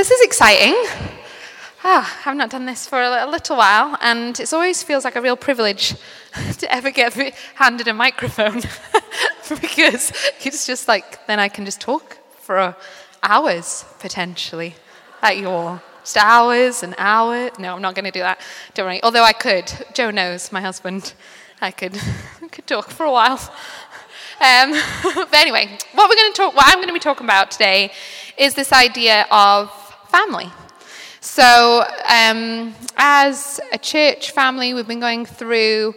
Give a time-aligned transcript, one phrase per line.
[0.00, 0.72] This is exciting.
[1.84, 5.20] Ah, I've not done this for a little while, and it always feels like a
[5.20, 5.94] real privilege
[6.58, 7.12] to ever get
[7.56, 8.62] handed a microphone
[9.60, 10.10] because
[10.42, 12.74] it's just like then I can just talk for
[13.22, 14.74] hours potentially
[15.20, 15.82] at you all.
[16.00, 17.50] Just hours and hours.
[17.58, 18.40] No, I'm not going to do that.
[18.72, 19.02] Don't worry.
[19.02, 19.70] Although I could.
[19.92, 21.12] Joe knows, my husband.
[21.60, 22.00] I could,
[22.52, 23.38] could talk for a while.
[24.40, 24.72] Um,
[25.14, 27.92] but anyway, what we're going to talk, what I'm going to be talking about today,
[28.38, 29.70] is this idea of
[30.10, 30.50] family.
[31.20, 35.94] So, um, as a church family, we've been going through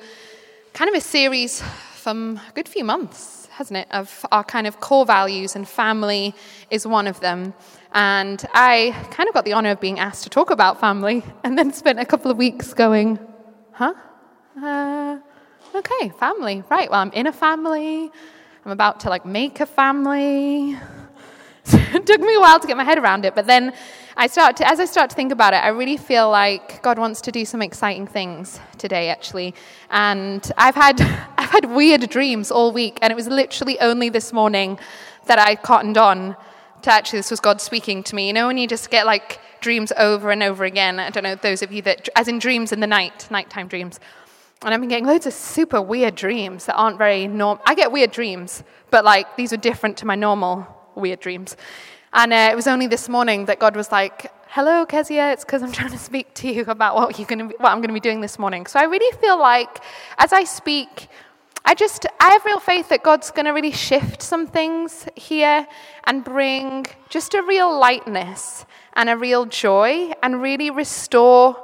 [0.74, 1.64] kind of a series
[1.96, 6.36] from a good few months, hasn't it, of our kind of core values, and family
[6.70, 7.54] is one of them.
[7.94, 11.58] And I kind of got the honor of being asked to talk about family, and
[11.58, 13.18] then spent a couple of weeks going,
[13.72, 13.94] huh?
[14.62, 15.20] Uh,
[15.74, 16.64] okay, family.
[16.70, 18.12] Right, well, I'm in a family.
[18.66, 20.78] I'm about to like make a family.
[21.66, 23.74] it took me a while to get my head around it, but then
[24.16, 27.00] I start to, as I start to think about it, I really feel like God
[27.00, 29.56] wants to do some exciting things today, actually.
[29.90, 31.02] And I've had,
[31.38, 34.80] I've had weird dreams all week, and it was literally only this morning
[35.26, 36.36] that I cottoned on
[36.84, 38.28] to actually this was God speaking to me.
[38.28, 41.00] You know, when you just get like dreams over and over again.
[41.00, 44.00] I don't know those of you that, as in dreams in the night, nighttime dreams.
[44.62, 47.64] And I've been getting loads of super weird dreams that aren't very normal.
[47.66, 51.58] I get weird dreams, but like these are different to my normal weird dreams.
[52.14, 55.32] And uh, it was only this morning that God was like, "Hello, Kezia.
[55.32, 57.80] It's because I'm trying to speak to you about what you're to, be, what I'm
[57.80, 59.80] going to be doing this morning." So I really feel like,
[60.20, 61.10] as I speak,
[61.66, 65.66] I just I have real faith that God's going to really shift some things here
[66.04, 71.58] and bring just a real lightness and a real joy and really restore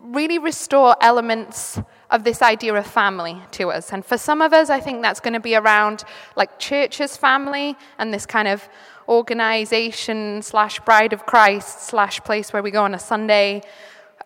[0.00, 1.78] really restore elements
[2.10, 3.92] of this idea of family to us.
[3.92, 7.76] And for some of us, I think that's going to be around like church's family
[7.98, 8.68] and this kind of
[9.08, 13.62] organization slash bride of Christ slash place where we go on a Sunday.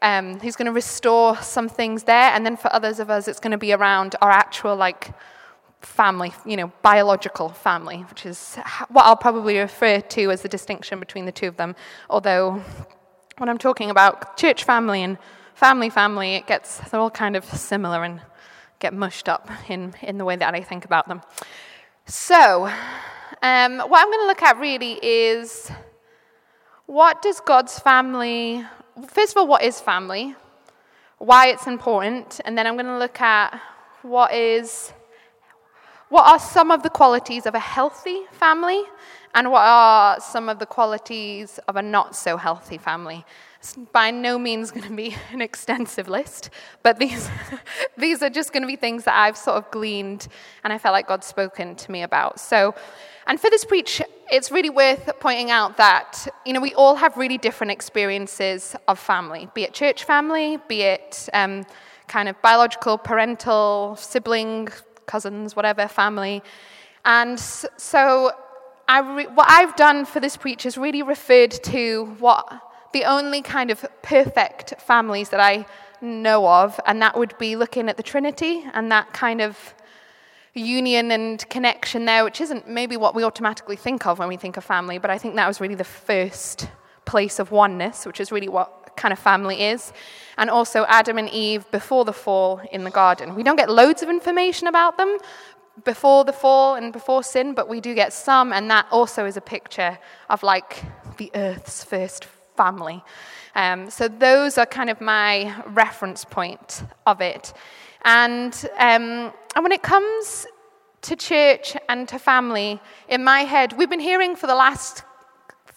[0.03, 2.33] Um, he's going to restore some things there.
[2.33, 5.13] And then for others of us, it's going to be around our actual like
[5.81, 8.57] family, you know, biological family, which is
[8.89, 11.75] what I'll probably refer to as the distinction between the two of them.
[12.09, 12.63] Although
[13.39, 15.19] when I'm talking about church family and
[15.55, 18.21] family, family, it gets, they're all kind of similar and
[18.79, 21.23] get mushed up in, in the way that I think about them.
[22.07, 22.71] So,
[23.43, 25.71] um, what I'm going to look at really is
[26.87, 28.65] what does God's family,
[29.09, 30.35] first of all, what is family,
[31.19, 33.61] why it's important, and then I'm going to look at
[34.03, 34.93] what is,
[36.09, 38.83] what are some of the qualities of a healthy family,
[39.35, 43.25] and what are some of the qualities of a not so healthy family.
[43.61, 46.49] It's by no means going to be an extensive list,
[46.83, 47.29] but these,
[47.99, 50.29] these are just going to be things that I've sort of gleaned
[50.65, 52.41] and I felt like God's spoken to me about.
[52.41, 52.75] So,
[53.27, 54.01] and for this preach,
[54.33, 58.99] it's really worth pointing out that, you know, we all have really different experiences of
[58.99, 61.67] family, be it church family, be it um,
[62.09, 64.69] kind of biological, parental, sibling,
[65.05, 66.43] cousins, whatever family.
[67.05, 68.33] And so,
[68.89, 72.61] I re- what I've done for this preach is really referred to what
[72.93, 75.67] the only kind of perfect families that I
[76.01, 79.75] know of, and that would be looking at the Trinity and that kind of
[80.55, 84.57] union and connection there, which isn't maybe what we automatically think of when we think
[84.57, 86.69] of family, but I think that was really the first
[87.05, 89.93] place of oneness, which is really what kind of family is.
[90.37, 93.35] And also Adam and Eve before the fall in the garden.
[93.35, 95.19] We don't get loads of information about them
[95.85, 99.37] before the fall and before sin, but we do get some, and that also is
[99.37, 99.99] a picture
[100.29, 100.83] of like
[101.17, 102.27] the earth's first
[102.63, 102.99] family.
[103.55, 105.31] Um, so those are kind of my
[105.83, 106.69] reference point
[107.07, 107.45] of it.
[108.05, 110.47] And, um, and when it comes
[111.09, 115.05] to church and to family, in my head, we've been hearing for the last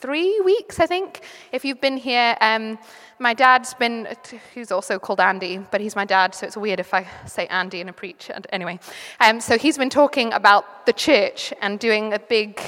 [0.03, 1.21] three weeks, I think.
[1.53, 2.77] If you've been here, um,
[3.19, 4.07] my dad's been,
[4.53, 7.79] who's also called Andy, but he's my dad, so it's weird if I say Andy
[7.79, 8.29] in a preach.
[8.51, 8.79] Anyway,
[9.21, 12.59] um, so he's been talking about the church and doing a big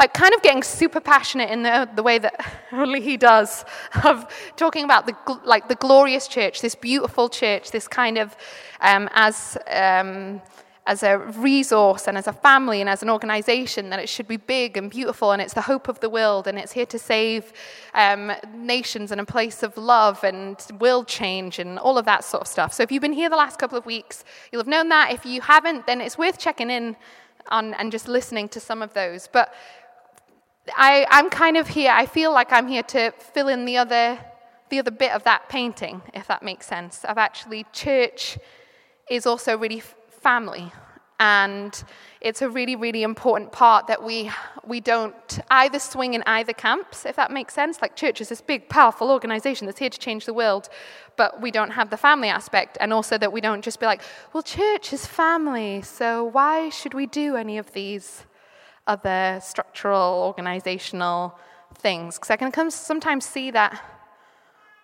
[0.00, 2.34] like kind of getting super passionate in the, the way that
[2.72, 3.66] only he does
[4.02, 4.26] of
[4.56, 5.14] talking about the
[5.44, 8.34] like the glorious church this beautiful church this kind of
[8.80, 10.40] um, as um,
[10.86, 14.38] as a resource and as a family and as an organization that it should be
[14.38, 17.52] big and beautiful and it's the hope of the world and it's here to save
[17.92, 22.40] um, nations and a place of love and will change and all of that sort
[22.40, 22.72] of stuff.
[22.72, 25.12] So if you've been here the last couple of weeks you'll have known that.
[25.12, 26.96] If you haven't then it's worth checking in
[27.48, 29.28] on and just listening to some of those.
[29.30, 29.52] But
[30.76, 34.18] I, I'm kind of here, I feel like I'm here to fill in the other,
[34.68, 37.04] the other bit of that painting, if that makes sense.
[37.04, 38.38] Of actually, church
[39.08, 40.72] is also really family.
[41.18, 41.84] And
[42.22, 44.30] it's a really, really important part that we,
[44.66, 47.82] we don't either swing in either camps, if that makes sense.
[47.82, 50.70] Like church is this big, powerful organization that's here to change the world,
[51.16, 52.78] but we don't have the family aspect.
[52.80, 54.00] And also that we don't just be like,
[54.32, 58.24] well, church is family, so why should we do any of these
[58.94, 61.38] other structural, organizational
[61.76, 62.16] things?
[62.16, 63.72] Because I can sometimes see that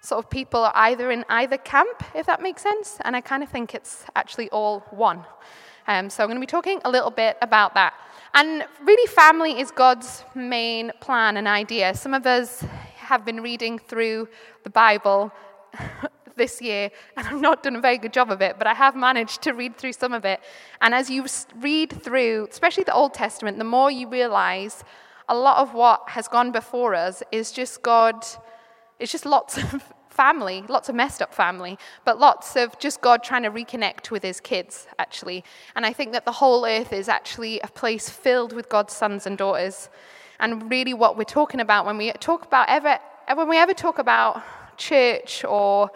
[0.00, 2.98] sort of people are either in either camp, if that makes sense.
[3.04, 5.24] And I kind of think it's actually all one.
[5.88, 7.94] Um, so I'm going to be talking a little bit about that.
[8.34, 11.94] And really, family is God's main plan and idea.
[11.94, 12.64] Some of us
[12.96, 14.28] have been reading through
[14.64, 15.32] the Bible
[16.36, 18.94] this year, and I've not done a very good job of it, but I have
[18.94, 20.40] managed to read through some of it.
[20.80, 24.84] And as you read through, especially the Old Testament, the more you realize
[25.28, 28.24] a lot of what has gone before us is just God,
[28.98, 33.22] it's just lots of family, lots of messed up family, but lots of just God
[33.22, 35.44] trying to reconnect with his kids, actually.
[35.74, 39.26] And I think that the whole earth is actually a place filled with God's sons
[39.26, 39.90] and daughters.
[40.40, 42.98] And really, what we're talking about when we talk about ever,
[43.34, 44.42] when we ever talk about
[44.78, 45.90] church or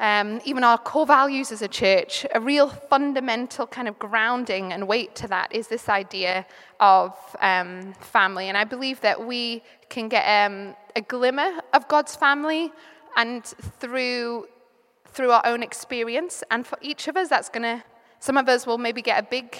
[0.00, 4.88] um, even our core values as a church, a real fundamental kind of grounding and
[4.88, 6.46] weight to that is this idea
[6.80, 8.48] of um, family.
[8.48, 12.72] And I believe that we can get um, a glimmer of God's family
[13.16, 14.48] and through
[15.12, 16.42] through our own experience.
[16.50, 17.82] And for each of us, that's going to,
[18.20, 19.56] some of us will maybe get a big,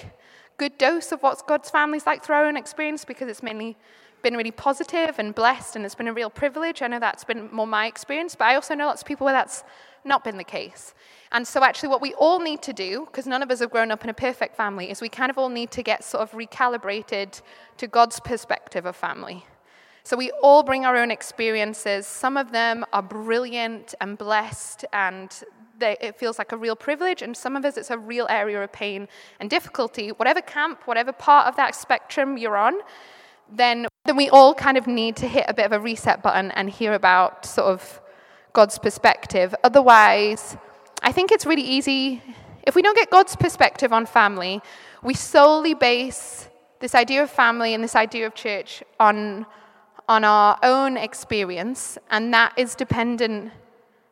[0.57, 3.77] good dose of what God's family's like through our own experience because it's mainly
[4.21, 6.81] been really positive and blessed and it's been a real privilege.
[6.81, 9.33] I know that's been more my experience, but I also know lots of people where
[9.33, 9.63] that's
[10.03, 10.93] not been the case.
[11.31, 13.91] And so, actually, what we all need to do, because none of us have grown
[13.91, 16.31] up in a perfect family, is we kind of all need to get sort of
[16.31, 17.41] recalibrated
[17.77, 19.45] to God's perspective of family.
[20.03, 22.07] So we all bring our own experiences.
[22.07, 25.31] Some of them are brilliant and blessed, and
[25.77, 27.21] they, it feels like a real privilege.
[27.21, 29.07] And some of us, it's a real area of pain
[29.39, 30.09] and difficulty.
[30.09, 32.73] Whatever camp, whatever part of that spectrum you're on,
[33.53, 36.51] then, then we all kind of need to hit a bit of a reset button
[36.51, 38.00] and hear about sort of
[38.53, 39.55] God's perspective.
[39.63, 40.57] Otherwise,
[41.01, 42.21] I think it's really easy.
[42.63, 44.61] If we don't get God's perspective on family,
[45.03, 46.47] we solely base
[46.79, 49.45] this idea of family and this idea of church on
[50.11, 53.51] on our own experience, and that is dependent,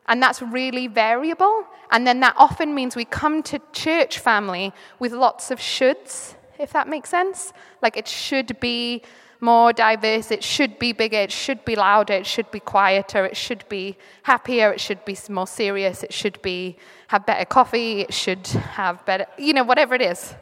[0.06, 1.66] and that's really variable.
[1.90, 6.72] And then that often means we come to church family with lots of shoulds, if
[6.72, 7.52] that makes sense.
[7.82, 9.02] Like it should be
[9.40, 13.36] more diverse, it should be bigger, it should be louder, it should be quieter, it
[13.36, 16.76] should be happier, it should be more serious, it should be
[17.08, 20.34] have better coffee, it should have better, you know, whatever it is.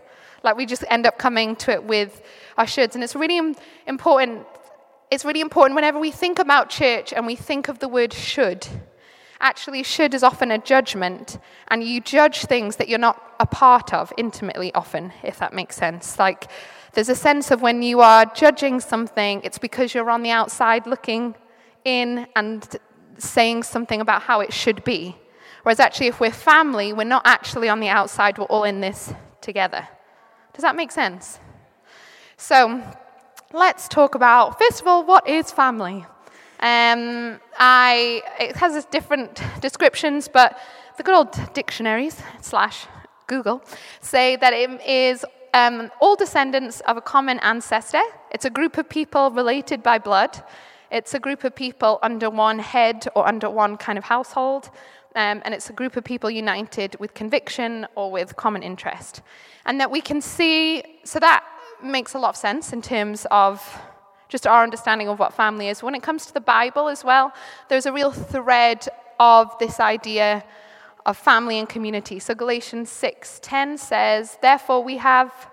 [0.42, 2.22] Like we just end up coming to it with
[2.56, 2.94] our shoulds.
[2.94, 3.54] And it's really
[3.86, 4.46] important
[5.10, 8.66] it's really important whenever we think about church and we think of the word should.
[9.40, 13.94] Actually, should is often a judgment, and you judge things that you're not a part
[13.94, 16.18] of intimately, often, if that makes sense.
[16.18, 16.50] Like,
[16.98, 20.84] there's a sense of when you are judging something, it's because you're on the outside
[20.84, 21.32] looking
[21.84, 22.76] in and
[23.18, 25.14] saying something about how it should be.
[25.62, 29.14] Whereas, actually, if we're family, we're not actually on the outside, we're all in this
[29.40, 29.86] together.
[30.54, 31.38] Does that make sense?
[32.36, 32.82] So,
[33.52, 36.04] let's talk about, first of all, what is family?
[36.58, 40.58] Um, I, it has different descriptions, but
[40.96, 42.88] the good old dictionaries slash
[43.28, 43.62] Google
[44.00, 45.24] say that it is
[45.54, 48.02] um, all descendants of a common ancestor.
[48.30, 50.42] It's a group of people related by blood.
[50.90, 54.70] It's a group of people under one head or under one kind of household.
[55.14, 59.22] Um, and it's a group of people united with conviction or with common interest.
[59.66, 61.44] And that we can see, so that
[61.82, 63.62] makes a lot of sense in terms of
[64.28, 65.82] just our understanding of what family is.
[65.82, 67.32] When it comes to the Bible as well,
[67.68, 68.86] there's a real thread
[69.18, 70.44] of this idea
[71.08, 72.18] of family and community.
[72.18, 75.50] So Galatians 6:10 says, "Therefore we have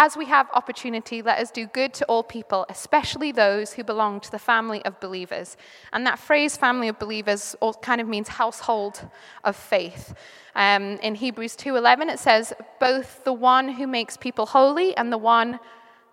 [0.00, 4.20] as we have opportunity, let us do good to all people, especially those who belong
[4.20, 5.56] to the family of believers."
[5.92, 9.08] And that phrase family of believers kind of means household
[9.42, 10.14] of faith.
[10.54, 15.18] Um, in Hebrews 2:11 it says, "Both the one who makes people holy and the
[15.18, 15.58] one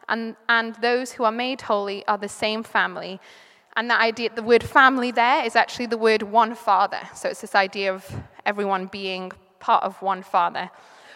[0.08, 3.20] and, and those who are made holy are the same family."
[3.76, 7.02] And that idea, the word family there is actually the word one father.
[7.14, 8.06] So it's this idea of
[8.46, 10.70] everyone being part of one father.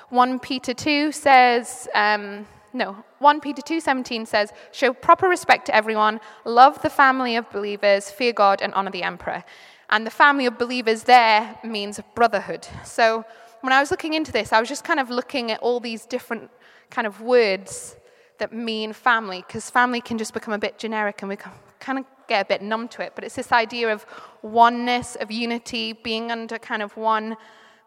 [0.10, 6.22] 1 Peter 2 says, um, no, 1 Peter 2:17 says, "Show proper respect to everyone,
[6.46, 9.44] love the family of believers, fear God and honor the emperor."
[9.90, 12.68] And the family of believers there means brotherhood.
[12.84, 13.26] So
[13.62, 16.06] when I was looking into this, I was just kind of looking at all these
[16.06, 16.52] different
[16.92, 17.96] kind of words
[18.38, 21.38] that mean family, because family can just become a bit generic and we
[21.80, 23.14] kind of get a bit numb to it.
[23.16, 24.06] But it's this idea of
[24.42, 27.36] oneness, of unity, being under kind of one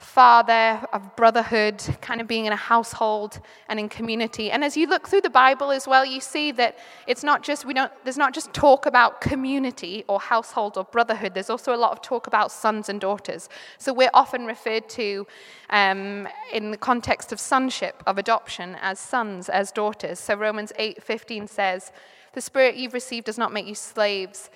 [0.02, 4.50] father, of brotherhood, kind of being in a household and in community.
[4.50, 7.64] And as you look through the Bible as well, you see that it's not just
[7.64, 11.34] we don't there's not just talk about community or household or brotherhood.
[11.34, 13.48] There's also a lot of talk about sons and daughters.
[13.78, 15.26] So we're often referred to
[15.70, 20.18] um, in the context of sonship, of adoption, as sons, as daughters.
[20.18, 21.92] So Romans 8:15 says,
[22.32, 24.50] "The Spirit you've received does not make you slaves."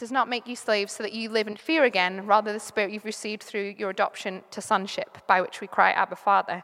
[0.00, 2.90] does not make you slaves so that you live in fear again, rather, the Spirit
[2.90, 6.62] you've received through your adoption to sonship, by which we cry, Abba, Father.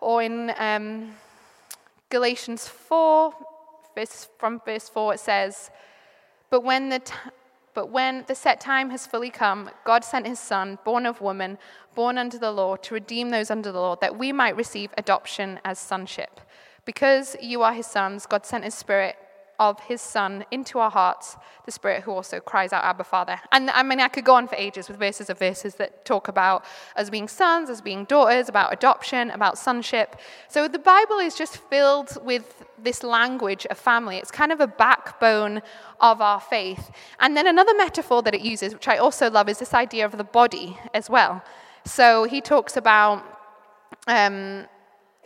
[0.00, 1.12] Or in um,
[2.08, 3.34] Galatians 4,
[3.94, 5.70] verse, from verse 4, it says,
[6.48, 7.14] But when the t-
[7.74, 11.56] but when the set time has fully come, God sent his Son, born of woman,
[11.94, 15.58] born under the law, to redeem those under the law, that we might receive adoption
[15.64, 16.40] as sonship.
[16.84, 19.16] Because you are his sons, God sent his Spirit
[19.68, 23.40] of his Son into our hearts, the Spirit who also cries out, Abba, Father.
[23.52, 26.26] And I mean, I could go on for ages with verses of verses that talk
[26.26, 26.64] about
[26.96, 30.16] us being sons, as being daughters, about adoption, about sonship.
[30.48, 34.16] So the Bible is just filled with this language of family.
[34.16, 35.62] It's kind of a backbone
[36.00, 36.90] of our faith.
[37.20, 40.16] And then another metaphor that it uses, which I also love, is this idea of
[40.18, 41.44] the body as well.
[41.84, 43.22] So he talks about.
[44.08, 44.66] Um,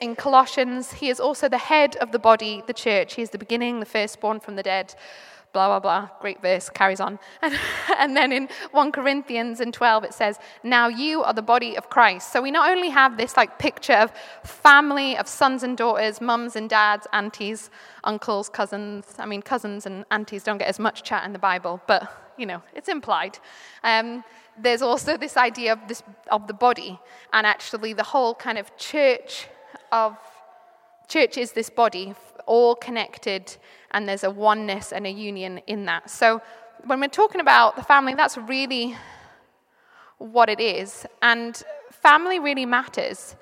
[0.01, 3.15] in Colossians, he is also the head of the body, the church.
[3.15, 4.95] He is the beginning, the firstborn from the dead.
[5.55, 6.11] Blah, blah, blah.
[6.21, 7.19] Great verse, carries on.
[7.41, 7.59] And,
[7.99, 11.89] and then in 1 Corinthians in 12, it says, Now you are the body of
[11.89, 12.31] Christ.
[12.31, 14.13] So we not only have this like picture of
[14.45, 17.71] family, of sons and daughters, mums and dads, aunties,
[18.05, 19.15] uncles, cousins.
[19.19, 22.45] I mean, cousins and aunties don't get as much chat in the Bible, but, you
[22.45, 23.39] know, it's implied.
[23.83, 24.25] Um,
[24.61, 27.01] there's also this idea of, this, of the body
[27.33, 29.49] and actually the whole kind of church
[29.93, 30.17] of
[31.09, 32.15] church is this body,
[32.47, 33.57] all connected,
[33.93, 36.11] and there's a oneness and a union in that.
[36.11, 36.43] So
[36.85, 38.97] when we're talking about the family, that's really
[40.19, 41.07] what it is.
[41.23, 43.37] And family really matters.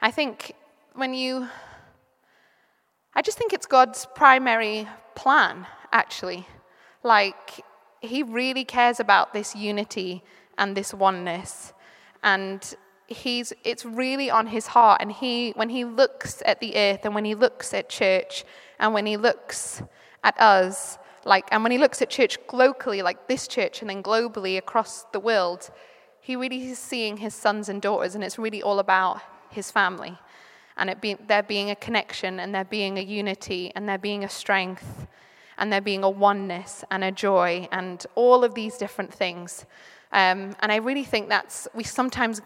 [0.00, 0.54] I think
[0.94, 1.48] when you,
[3.14, 6.46] I just think it's God's primary plan, actually.
[7.02, 7.64] Like,
[8.00, 10.22] He really cares about this unity
[10.58, 11.72] and this oneness.
[12.22, 12.62] And
[13.10, 15.02] he's, it's really on his heart.
[15.02, 18.44] And he, when he looks at the earth and when he looks at church
[18.78, 19.82] and when he looks
[20.24, 24.02] at us, like, and when he looks at church locally, like this church, and then
[24.02, 25.70] globally across the world,
[26.20, 30.16] he really is seeing his sons and daughters, and it's really all about his family.
[30.78, 34.24] And it be, there being a connection, and there being a unity, and there being
[34.24, 35.06] a strength,
[35.58, 39.66] and there being a oneness and a joy, and all of these different things.
[40.12, 42.40] Um, and I really think that's, we sometimes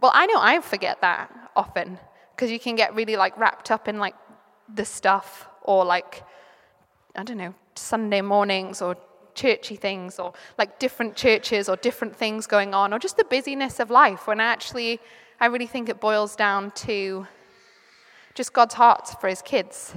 [0.00, 1.98] well, I know I forget that often
[2.34, 4.14] because you can get really like wrapped up in like
[4.72, 6.22] the stuff or like,
[7.16, 8.96] I don't know, Sunday mornings or
[9.34, 13.80] churchy things or like different churches or different things going on or just the busyness
[13.80, 15.00] of life when actually
[15.40, 17.26] I really think it boils down to
[18.34, 19.94] just God's heart for his kids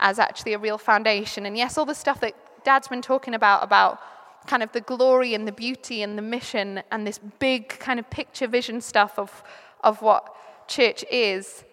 [0.00, 1.46] as actually a real foundation.
[1.46, 2.34] And yes, all the stuff that
[2.64, 4.00] Dad's been talking about, about
[4.46, 8.08] kind of the glory and the beauty and the mission and this big kind of
[8.10, 9.42] picture vision stuff of,
[9.82, 10.34] of what
[10.68, 11.64] church is,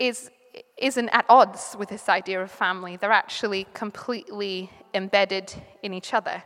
[0.00, 0.30] is,
[0.78, 2.96] isn't at odds with this idea of family.
[2.96, 5.52] They're actually completely embedded
[5.82, 6.42] in each other.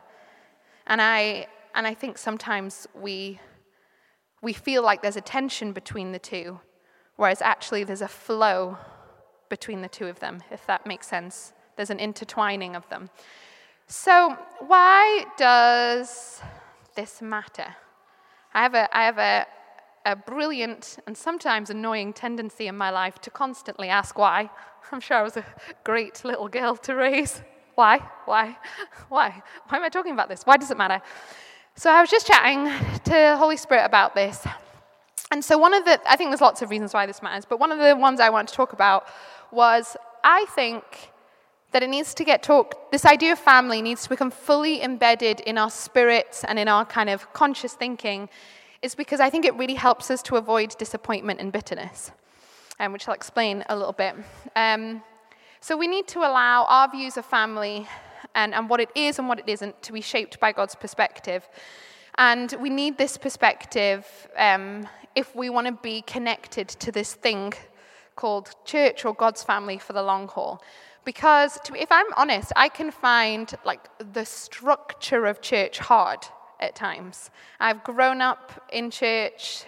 [0.86, 3.40] And I, and I think sometimes we,
[4.42, 6.60] we feel like there's a tension between the two,
[7.16, 8.78] whereas actually there's a flow
[9.48, 11.52] between the two of them, if that makes sense.
[11.76, 13.10] There's an intertwining of them.
[13.86, 14.36] So,
[14.66, 16.40] why does
[16.94, 17.76] this matter?
[18.54, 19.46] I have a, I have a,
[20.06, 24.48] a brilliant and sometimes annoying tendency in my life to constantly ask why.
[24.90, 25.44] I'm sure I was a
[25.82, 27.42] great little girl to raise.
[27.74, 27.98] Why?
[28.24, 28.56] Why?
[29.08, 29.42] Why?
[29.68, 30.44] Why am I talking about this?
[30.44, 31.02] Why does it matter?
[31.74, 32.66] So I was just chatting
[33.04, 34.46] to Holy Spirit about this.
[35.30, 37.58] And so one of the, I think there's lots of reasons why this matters, but
[37.58, 39.06] one of the ones I want to talk about
[39.50, 40.84] was I think
[41.74, 45.40] that it needs to get talked, this idea of family needs to become fully embedded
[45.40, 48.28] in our spirits and in our kind of conscious thinking,
[48.80, 52.12] is because I think it really helps us to avoid disappointment and bitterness,
[52.78, 54.14] um, which I'll explain a little bit.
[54.54, 55.02] Um,
[55.60, 57.88] so we need to allow our views of family
[58.36, 61.48] and, and what it is and what it isn't to be shaped by God's perspective.
[62.18, 67.52] And we need this perspective um, if we want to be connected to this thing
[68.14, 70.62] called church or God's family for the long haul.
[71.04, 76.20] Because to, if I'm honest, I can find like the structure of church hard
[76.60, 77.30] at times.
[77.60, 79.64] I've grown up in church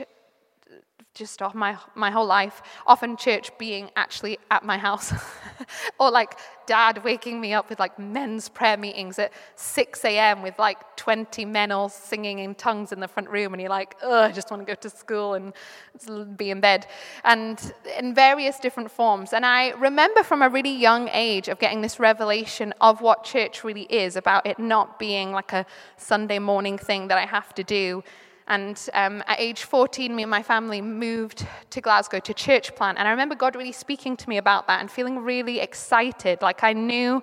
[1.16, 5.12] just off my, my whole life, often church being actually at my house,
[5.98, 10.42] or like dad waking me up with like men's prayer meetings at 6 a.m.
[10.42, 13.96] with like 20 men all singing in tongues in the front room, and you're like,
[14.02, 16.86] oh, I just want to go to school and be in bed,
[17.24, 19.32] and in various different forms.
[19.32, 23.64] And I remember from a really young age of getting this revelation of what church
[23.64, 25.64] really is, about it not being like a
[25.96, 28.04] Sunday morning thing that I have to do
[28.48, 32.98] and um, at age 14, me and my family moved to Glasgow to church plant.
[32.98, 36.42] And I remember God really speaking to me about that and feeling really excited.
[36.42, 37.22] Like I knew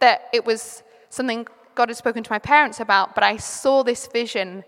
[0.00, 4.06] that it was something God had spoken to my parents about, but I saw this
[4.06, 4.64] vision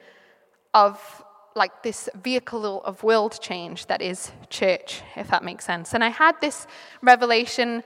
[0.72, 1.22] of
[1.54, 5.92] like this vehicle of world change that is church, if that makes sense.
[5.92, 6.66] And I had this
[7.02, 7.82] revelation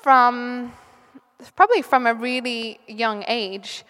[0.00, 0.72] from
[1.56, 3.84] probably from a really young age.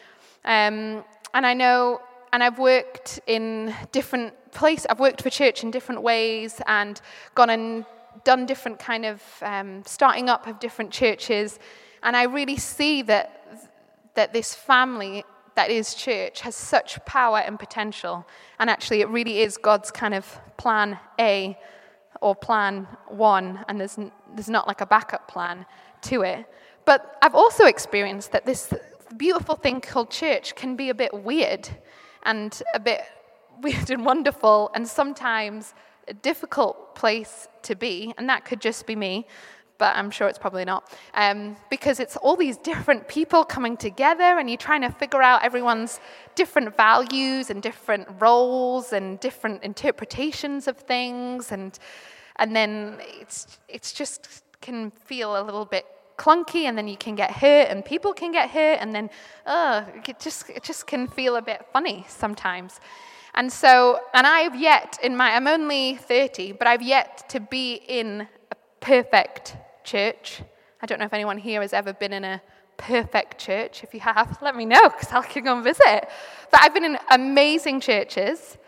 [0.45, 2.01] Um, and I know
[2.35, 4.87] and I've worked in different places.
[4.91, 7.01] I've worked for church in different ways and
[7.37, 7.85] gone and
[8.25, 11.61] done different kind of um, starting up of different churches.
[12.03, 13.71] And I really see that,
[14.17, 15.23] that this family
[15.55, 18.27] that is church has such power and potential.
[18.59, 20.27] And actually, it really is God's kind of
[20.57, 21.57] plan A
[22.21, 23.97] or plan one, and there's,
[24.35, 25.67] there's not like a backup plan
[26.03, 26.47] to it.
[26.85, 28.75] But I've also experienced that this
[29.17, 31.69] beautiful thing called church can be a bit weird
[32.25, 33.03] and a bit
[33.63, 35.75] weird and wonderful, and sometimes
[36.09, 39.27] a difficult place to be, and that could just be me,
[39.79, 44.39] but I'm sure it's probably not, um, because it's all these different people coming together,
[44.39, 46.01] and you're trying to figure out everyone's
[46.35, 51.79] different values and different roles and different interpretations of things, and
[52.37, 57.15] and then it's it's just can feel a little bit clunky and then you can
[57.15, 59.11] get hurt and people can get hurt and then
[59.47, 62.81] uh, it just it just can feel a bit funny sometimes.
[63.35, 67.75] And so and i've yet in my i'm only 30 but i've yet to be
[67.75, 70.43] in a perfect church.
[70.81, 72.41] I don't know if anyone here has ever been in a
[72.77, 73.83] perfect church.
[73.83, 76.09] If you have let me know because i'll go and visit.
[76.51, 78.59] But i've been in amazing churches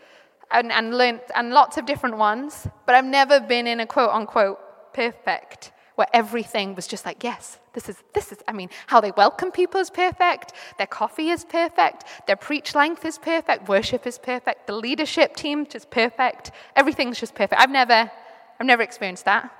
[0.51, 4.11] and, and learned and lots of different ones but i've never been in a quote
[4.11, 4.59] unquote
[4.93, 9.09] perfect where everything was just like, yes, this is, this is, I mean, how they
[9.17, 14.19] welcome people is perfect, their coffee is perfect, their preach length is perfect, worship is
[14.19, 17.59] perfect, the leadership team is perfect, everything's just perfect.
[17.59, 18.11] I've never,
[18.59, 19.51] I've never experienced that.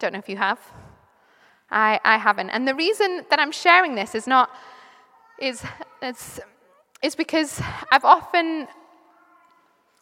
[0.00, 0.58] Don't know if you have.
[1.70, 2.50] I, I haven't.
[2.50, 4.50] And the reason that I'm sharing this is not,
[5.38, 5.62] is,
[6.02, 6.40] it's,
[7.00, 8.66] is because I've often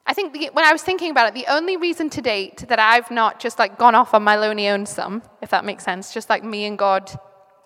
[0.06, 2.78] I think the, when I was thinking about it, the only reason to date that
[2.78, 6.12] I've not just like gone off on my lonely own some, if that makes sense,
[6.12, 7.10] just like me and God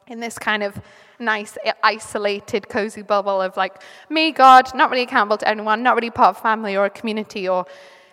[0.06, 0.80] in this kind of
[1.18, 6.10] nice, isolated, cozy bubble of like me, God, not really accountable to anyone, not really
[6.10, 7.66] part of family or a community or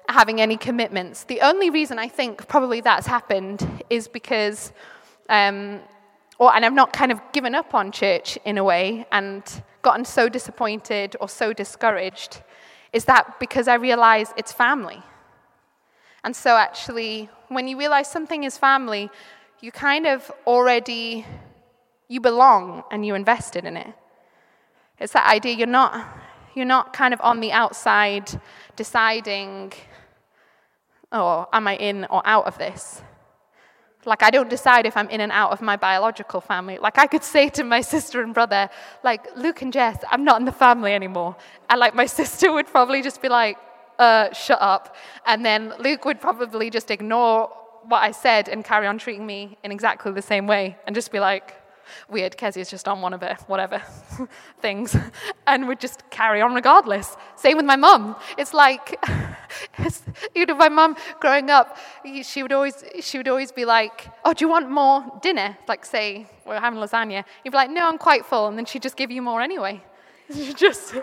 [0.10, 1.24] having any commitments.
[1.24, 4.74] The only reason I think probably that's happened is because,
[5.30, 5.80] um,
[6.40, 9.44] or, and I've not kind of given up on church in a way and
[9.84, 12.42] gotten so disappointed or so discouraged
[12.96, 15.04] is that because I realize it's family.
[16.24, 19.12] And so, actually, when you realize something is family,
[19.60, 21.26] you kind of already
[22.08, 23.94] you belong and you're invested in it.
[24.98, 25.92] It's that idea you're not
[26.56, 28.32] you're not kind of on the outside
[28.78, 29.74] deciding,
[31.12, 33.02] oh, am I in or out of this?
[34.06, 36.78] Like, I don't decide if I'm in and out of my biological family.
[36.78, 38.70] Like, I could say to my sister and brother,
[39.04, 41.36] like, Luke and Jess, I'm not in the family anymore.
[41.70, 43.58] And, like, my sister would probably just be like,
[44.00, 44.96] uh, shut up.
[45.26, 47.50] And then Luke would probably just ignore
[47.88, 51.12] what I said and carry on treating me in exactly the same way and just
[51.12, 51.56] be like,
[52.10, 53.82] weird, Kezzy's just on one of her whatever
[54.62, 54.96] things,
[55.48, 57.16] and would just carry on regardless.
[57.36, 58.16] Same with my mum.
[58.38, 58.98] It's like,
[59.78, 60.04] it's,
[60.36, 61.78] you know, my mum growing up,
[62.24, 65.86] she would always she would always be like, "Oh, do you want more dinner?" Like,
[65.86, 68.98] say we're having lasagna, you'd be like, "No, I'm quite full," and then she'd just
[68.98, 69.84] give you more anyway.
[70.34, 70.96] You just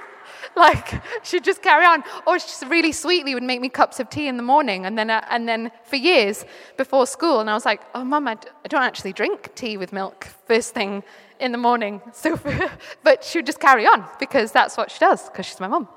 [0.56, 2.02] like she'd just carry on.
[2.26, 5.10] Or she really sweetly would make me cups of tea in the morning and then
[5.10, 6.44] uh, and then for years
[6.76, 9.76] before school and i was like oh mum I d- I don't actually drink tea
[9.76, 11.02] with milk first thing
[11.40, 12.00] in the morning.
[12.12, 12.38] So
[13.02, 15.88] but she would just carry on because that's what she does because she's my mum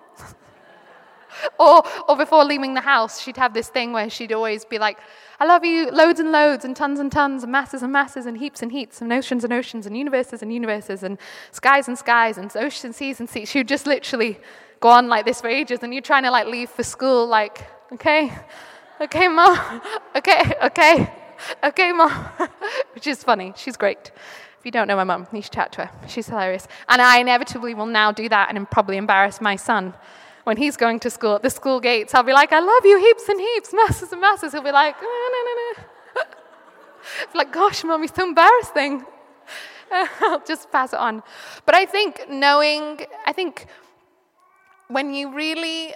[1.59, 4.99] or, or before leaving the house, she'd have this thing where she'd always be like,
[5.39, 8.37] I love you, loads and loads, and tons and tons, and masses and masses, and
[8.37, 11.17] heaps and heaps, and oceans and oceans, and universes and universes, and
[11.51, 13.49] skies and skies, and oceans and seas and seas.
[13.49, 14.39] She would just literally
[14.79, 17.67] go on like this for ages, and you're trying to like leave for school, like,
[17.91, 18.31] okay,
[19.01, 19.81] okay, mom,
[20.15, 21.13] okay, okay,
[21.63, 22.11] okay, mom,
[22.93, 23.53] which is funny.
[23.57, 24.11] She's great.
[24.57, 26.07] If you don't know my mum, you should chat to her.
[26.07, 26.67] She's hilarious.
[26.87, 29.93] And I inevitably will now do that and probably embarrass my son
[30.45, 32.97] when he's going to school at the school gates, I'll be like, I love you
[32.99, 34.53] heaps and heaps, masses and masses.
[34.53, 36.23] He'll be like, no, no, no, no.
[37.33, 39.03] like, gosh, mommy, so embarrassing.
[39.91, 41.23] I'll just pass it on.
[41.65, 43.65] But I think knowing, I think
[44.87, 45.95] when you really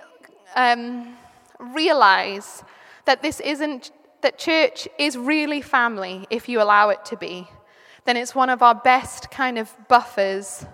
[0.56, 1.16] um,
[1.60, 2.64] realize
[3.06, 7.48] that this isn't, that church is really family if you allow it to be,
[8.06, 10.66] then it's one of our best kind of buffers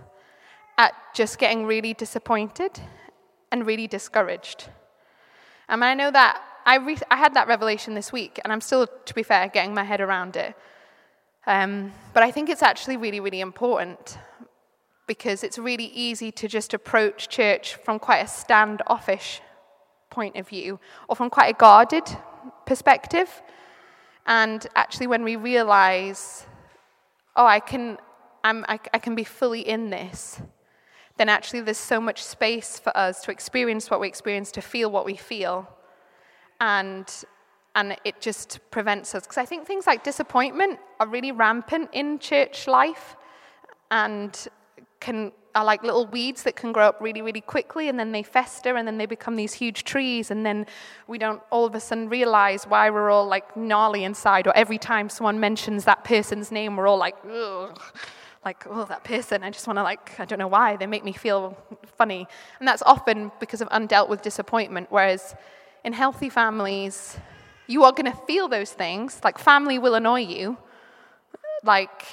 [0.77, 2.79] at just getting really disappointed
[3.51, 4.69] and really discouraged.
[5.67, 8.87] And I know that I, re- I had that revelation this week, and I'm still,
[8.87, 10.55] to be fair, getting my head around it.
[11.47, 14.17] Um, but I think it's actually really, really important
[15.07, 19.41] because it's really easy to just approach church from quite a standoffish
[20.09, 22.03] point of view or from quite a guarded
[22.65, 23.29] perspective.
[24.25, 26.47] And actually, when we realize,
[27.35, 27.99] oh, I can,
[28.43, 30.41] I'm, I, I can be fully in this,
[31.17, 34.91] then actually there's so much space for us to experience what we experience, to feel
[34.91, 35.67] what we feel.
[36.59, 37.09] And,
[37.73, 39.23] and it just prevents us.
[39.23, 43.15] Because I think things like disappointment are really rampant in church life
[43.91, 44.47] and
[44.99, 48.23] can, are like little weeds that can grow up really, really quickly and then they
[48.23, 50.31] fester and then they become these huge trees.
[50.31, 50.65] And then
[51.07, 54.77] we don't all of a sudden realize why we're all like gnarly inside, or every
[54.77, 57.79] time someone mentions that person's name, we're all like, ugh
[58.45, 61.03] like, oh, that person, I just want to, like, I don't know why, they make
[61.03, 61.57] me feel
[61.97, 62.27] funny.
[62.59, 64.87] And that's often because of undealt with disappointment.
[64.91, 65.35] Whereas
[65.83, 67.17] in healthy families,
[67.65, 69.19] you are going to feel those things.
[69.23, 70.57] Like, family will annoy you.
[71.63, 72.03] Like,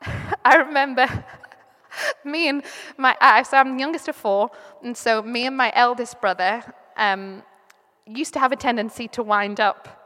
[0.44, 1.08] I remember
[2.24, 2.62] me and
[2.96, 4.50] my, so I'm the youngest of four,
[4.84, 6.62] and so me and my eldest brother
[6.96, 7.42] um,
[8.06, 9.99] used to have a tendency to wind up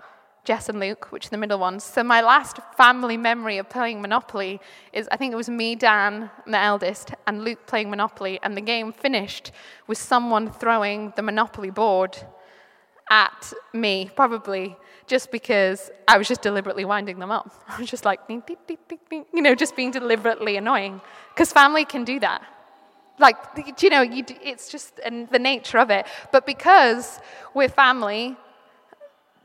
[0.45, 1.83] Jess and Luke, which are the middle ones.
[1.83, 4.61] So my last family memory of playing Monopoly
[4.93, 8.61] is I think it was me, Dan, the eldest, and Luke playing Monopoly, and the
[8.61, 9.53] game finished
[9.87, 12.19] with someone throwing the Monopoly board
[13.11, 14.77] at me, probably
[15.07, 17.53] just because I was just deliberately winding them up.
[17.69, 18.79] I was just like, ding, ding,
[19.11, 21.01] ding, you know, just being deliberately annoying.
[21.35, 22.43] Because family can do that.
[23.19, 23.37] Like,
[23.81, 26.07] you know, you, it's just the nature of it.
[26.33, 27.21] But because
[27.55, 28.37] we're family,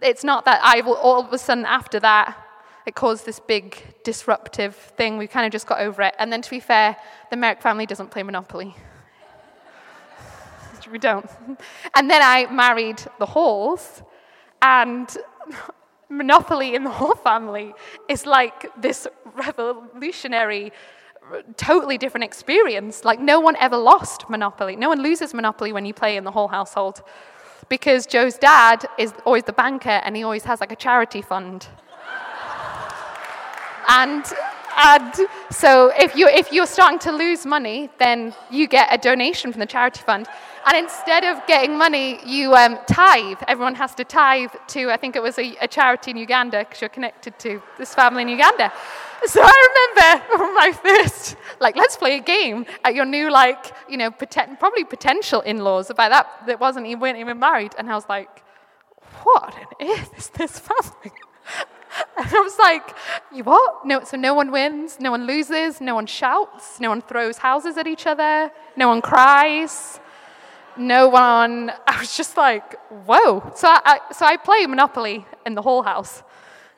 [0.02, 2.38] it's not that I will all of a sudden after that,
[2.86, 5.18] it caused this big disruptive thing.
[5.18, 6.16] We kind of just got over it.
[6.18, 6.98] And then to be fair,
[7.30, 8.76] the Merrick family doesn't play Monopoly.
[10.92, 11.30] we don't.
[11.96, 14.02] And then I married the Halls,
[14.62, 15.16] and
[16.10, 17.74] Monopoly in the Hall family
[18.08, 20.72] is like this revolutionary,
[21.58, 23.06] totally different experience.
[23.06, 24.76] Like, no one ever lost Monopoly.
[24.76, 27.04] No one loses Monopoly when you play in the Hall household
[27.70, 31.68] because Joe's dad is always the banker and he always has like a charity fund.
[33.88, 34.26] and,
[34.78, 35.14] and
[35.52, 39.60] so if, you, if you're starting to lose money, then you get a donation from
[39.60, 40.28] the charity fund.
[40.66, 43.38] And instead of getting money, you um, tithe.
[43.48, 46.82] Everyone has to tithe to, I think it was a, a charity in Uganda, because
[46.82, 48.74] you're connected to this family in Uganda.
[49.26, 53.98] So I remember my first, like, let's play a game at your new, like, you
[53.98, 55.92] know, probably potential in laws.
[55.96, 57.74] By that, that wasn't even, weren't even married.
[57.78, 58.44] And I was like,
[59.24, 61.12] what on earth is this family?
[62.18, 62.96] And I was like,
[63.34, 63.84] you what?
[63.86, 67.78] No, so no one wins, no one loses, no one shouts, no one throws houses
[67.78, 70.00] at each other, no one cries,
[70.78, 71.72] no one.
[71.88, 73.52] I was just like, whoa.
[73.56, 76.22] So I, I so I play Monopoly in the whole house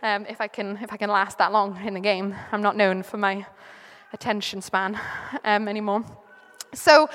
[0.03, 2.35] um, if, I can, if I can last that long in the game.
[2.51, 3.45] I'm not known for my
[4.13, 4.99] attention span
[5.43, 6.03] um, anymore.
[6.73, 7.09] So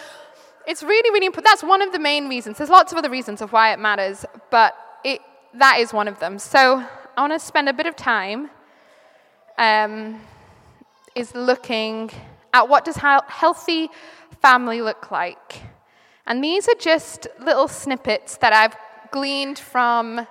[0.66, 1.51] it's really, really important.
[1.51, 2.59] That's one of the main reasons.
[2.59, 5.20] There's lots of other reasons of why it matters, but it,
[5.55, 6.38] that is one of them.
[6.38, 6.85] So
[7.16, 8.51] I want to spend a bit of time
[9.59, 10.20] um,
[11.14, 12.11] is looking
[12.53, 13.88] at what does healthy
[14.40, 15.62] family look like.
[16.27, 18.77] And these are just little snippets that I've
[19.11, 20.27] gleaned from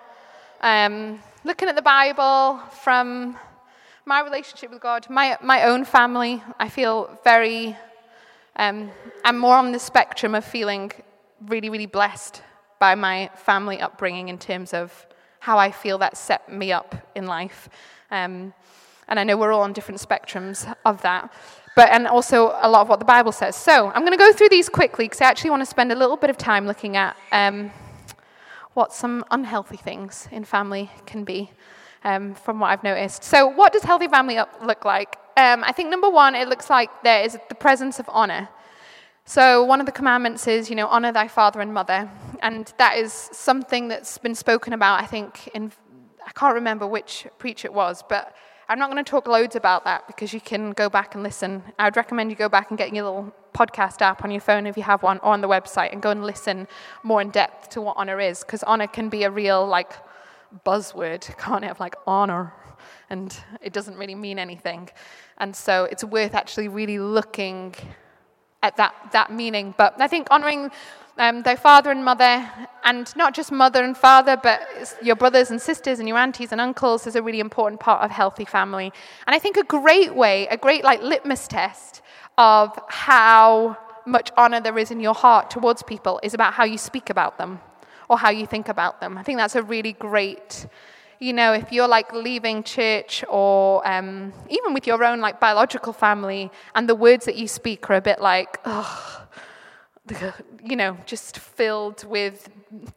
[0.62, 3.38] um, looking at the Bible from
[4.04, 7.78] my relationship with God, my, my own family, I feel very,
[8.56, 8.90] um,
[9.24, 10.92] I'm more on the spectrum of feeling
[11.46, 12.42] really, really blessed
[12.80, 15.06] by my family upbringing in terms of
[15.40, 17.70] how I feel that set me up in life.
[18.10, 18.52] Um,
[19.08, 21.32] and I know we're all on different spectrums of that.
[21.76, 23.56] But, and also a lot of what the Bible says.
[23.56, 25.96] So I'm going to go through these quickly because I actually want to spend a
[25.96, 27.70] little bit of time looking at um,
[28.76, 31.50] what some unhealthy things in family can be,
[32.04, 33.24] um, from what I've noticed.
[33.24, 35.16] So, what does healthy family look like?
[35.38, 38.50] Um, I think number one, it looks like there is the presence of honor.
[39.24, 42.10] So, one of the commandments is, you know, honor thy father and mother.
[42.42, 45.72] And that is something that's been spoken about, I think, in,
[46.26, 48.36] I can't remember which preach it was, but
[48.68, 51.64] I'm not going to talk loads about that because you can go back and listen.
[51.80, 54.68] I would recommend you go back and get your little podcast app on your phone
[54.68, 56.68] if you have one, or on the website, and go and listen
[57.04, 59.94] more in depth to what honor is, because honor can be a real like
[60.66, 61.72] buzzword, can't it?
[61.72, 62.54] Of like honor,
[63.10, 64.90] and it doesn't really mean anything,
[65.38, 67.74] and so it's worth actually really looking
[68.62, 69.74] at that that meaning.
[69.78, 70.72] But I think honoring
[71.18, 72.52] um, their father and mother,
[72.84, 74.62] and not just mother and father, but
[75.02, 78.12] your brothers and sisters and your aunties and uncles is a really important part of
[78.12, 78.92] healthy family.
[79.26, 82.02] And I think a great way, a great like litmus test
[82.38, 86.78] of how much honor there is in your heart towards people is about how you
[86.78, 87.60] speak about them
[88.10, 89.18] or how you think about them.
[89.18, 90.68] I think that's a really great
[91.20, 95.94] you know, if you're like leaving church or um, even with your own like biological
[95.94, 98.60] family and the words that you speak are a bit like,
[100.64, 102.50] you know, just filled with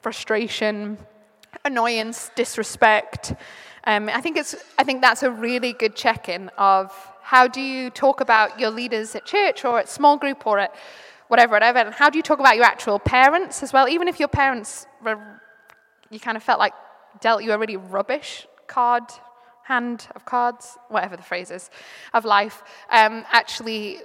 [0.03, 0.99] frustration,
[1.65, 3.35] annoyance, disrespect.
[3.85, 4.55] Um, I think it's.
[4.79, 6.93] I think that's a really good check-in of
[7.29, 10.75] how do you talk about your leaders at church or at small group or at
[11.29, 11.79] whatever, whatever.
[11.79, 13.87] And how do you talk about your actual parents as well?
[13.87, 15.19] Even if your parents were,
[16.09, 16.73] you kind of felt like
[17.21, 19.03] dealt you a really rubbish card
[19.65, 21.69] hand of cards, whatever the phrase is,
[22.15, 22.63] of life.
[22.91, 23.99] Um, actually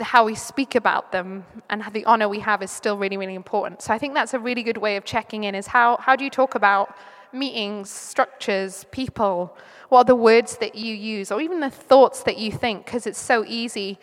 [0.00, 3.82] how we speak about them and the honor we have is still really, really important.
[3.82, 6.24] So I think that's a really good way of checking in is how, how do
[6.24, 6.96] you talk about
[7.32, 9.56] meetings, structures, people?
[9.88, 12.84] What are the words that you use or even the thoughts that you think?
[12.84, 13.98] Because it's so easy.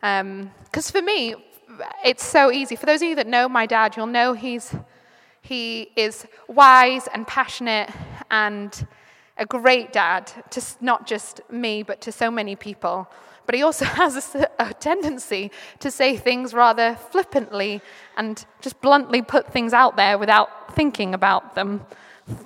[0.00, 0.50] Because um,
[0.92, 1.34] for me,
[2.04, 2.76] it's so easy.
[2.76, 4.74] For those of you that know my dad, you'll know he's,
[5.40, 7.90] he is wise and passionate
[8.30, 8.86] and
[9.36, 13.10] a great dad to not just me, but to so many people.
[13.46, 17.82] But he also has a, a, tendency to say things rather flippantly
[18.16, 21.84] and just bluntly put things out there without thinking about them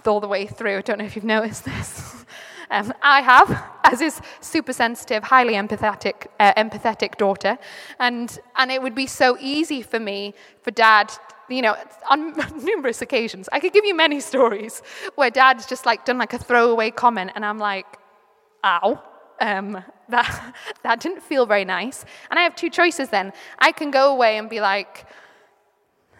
[0.06, 0.78] all the way through.
[0.78, 2.14] I don't know if you've noticed this.
[2.70, 7.56] Um, I have, as his super sensitive, highly empathetic, uh, empathetic daughter,
[7.98, 11.10] and and it would be so easy for me, for Dad,
[11.48, 11.76] you know,
[12.10, 13.48] on numerous occasions.
[13.52, 14.82] I could give you many stories
[15.14, 17.86] where Dad's just like done like a throwaway comment, and I'm like,
[18.62, 19.02] "Ow."
[19.40, 22.04] Um, that, that didn't feel very nice.
[22.28, 23.32] And I have two choices then.
[23.60, 25.06] I can go away and be like,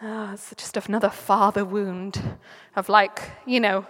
[0.01, 2.37] oh, it's just another father wound
[2.75, 3.85] of like, you know,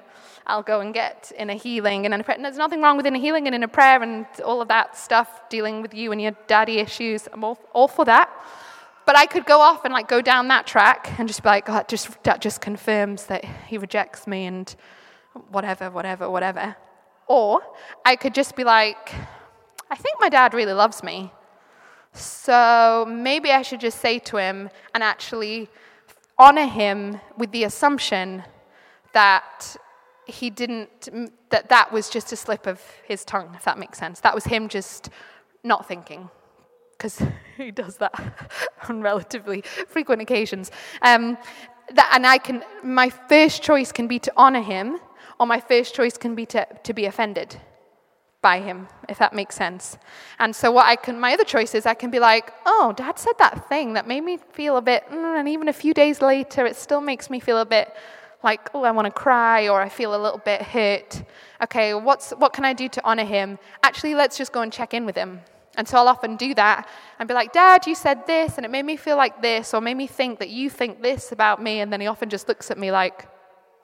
[0.48, 2.36] I'll go and get in a healing and in a prayer.
[2.36, 4.67] And there's nothing wrong with in a healing and in a prayer and all of
[4.69, 7.28] that stuff, dealing with you and your daddy issues.
[7.32, 8.30] I'm all, all for that.
[9.06, 11.65] But I could go off and like go down that track and just be like,
[11.65, 14.76] God, just, that just confirms that he rejects me and
[15.50, 16.76] whatever, whatever, whatever.
[17.28, 17.62] Or
[18.06, 19.13] I could just be like,
[19.91, 21.32] I think my dad really loves me.
[22.13, 25.69] So maybe I should just say to him and actually
[26.39, 28.43] honor him with the assumption
[29.13, 29.75] that
[30.25, 31.10] he didn't,
[31.49, 34.21] that that was just a slip of his tongue, if that makes sense.
[34.21, 35.10] That was him just
[35.63, 36.30] not thinking,
[36.97, 37.21] because
[37.58, 38.13] he does that
[38.89, 40.71] on relatively frequent occasions.
[41.02, 41.38] Um,
[41.93, 44.99] that, and I can, my first choice can be to honor him
[45.39, 47.60] or my first choice can be to, to be offended
[48.41, 49.97] by him, if that makes sense.
[50.39, 53.19] And so what I can, my other choice is I can be like, oh, dad
[53.19, 56.21] said that thing that made me feel a bit, mm, and even a few days
[56.21, 57.93] later, it still makes me feel a bit
[58.41, 61.21] like, oh, I want to cry, or I feel a little bit hurt.
[61.62, 63.60] Okay, what's, what can I do to honor him?
[63.84, 65.41] Actually, let's just go and check in with him.
[65.75, 68.69] And so I'll often do that and be like, Dad, you said this, and it
[68.69, 71.82] made me feel like this, or made me think that you think this about me.
[71.82, 73.28] And then he often just looks at me like,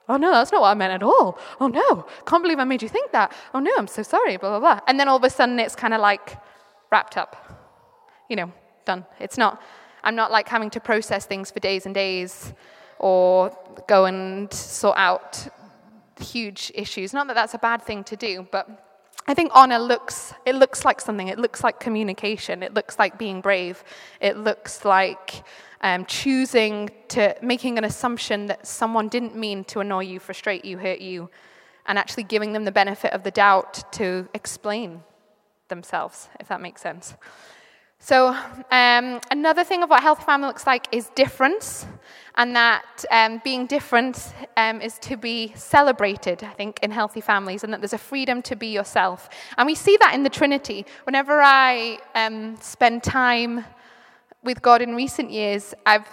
[0.08, 1.38] Oh no, that's not what I meant at all.
[1.60, 3.32] Oh no, can't believe I made you think that.
[3.54, 4.80] Oh no, I'm so sorry, blah, blah, blah.
[4.86, 6.36] And then all of a sudden it's kind of like
[6.92, 7.32] wrapped up.
[8.28, 8.52] You know,
[8.84, 9.04] done.
[9.20, 9.60] It's not,
[10.04, 12.52] I'm not like having to process things for days and days
[12.98, 13.56] or
[13.88, 15.48] go and sort out
[16.20, 17.12] huge issues.
[17.12, 18.85] Not that that's a bad thing to do, but
[19.28, 21.28] I think honor looks, it looks like something.
[21.28, 22.62] It looks like communication.
[22.62, 23.82] It looks like being brave.
[24.20, 25.42] It looks like
[25.80, 30.78] um, choosing to, making an assumption that someone didn't mean to annoy you, frustrate you,
[30.78, 31.28] hurt you,
[31.86, 35.02] and actually giving them the benefit of the doubt to explain
[35.68, 37.14] themselves, if that makes sense.
[37.98, 38.28] So,
[38.70, 41.86] um, another thing of what health family looks like is difference,
[42.36, 47.64] and that um, being different um, is to be celebrated, I think, in healthy families,
[47.64, 49.28] and that there's a freedom to be yourself.
[49.56, 50.86] And we see that in the Trinity.
[51.04, 53.64] Whenever I um, spend time
[54.44, 56.06] with God in recent years, I've,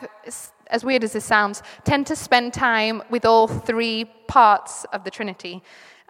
[0.68, 5.12] as weird as this sounds, tend to spend time with all three parts of the
[5.12, 5.62] Trinity.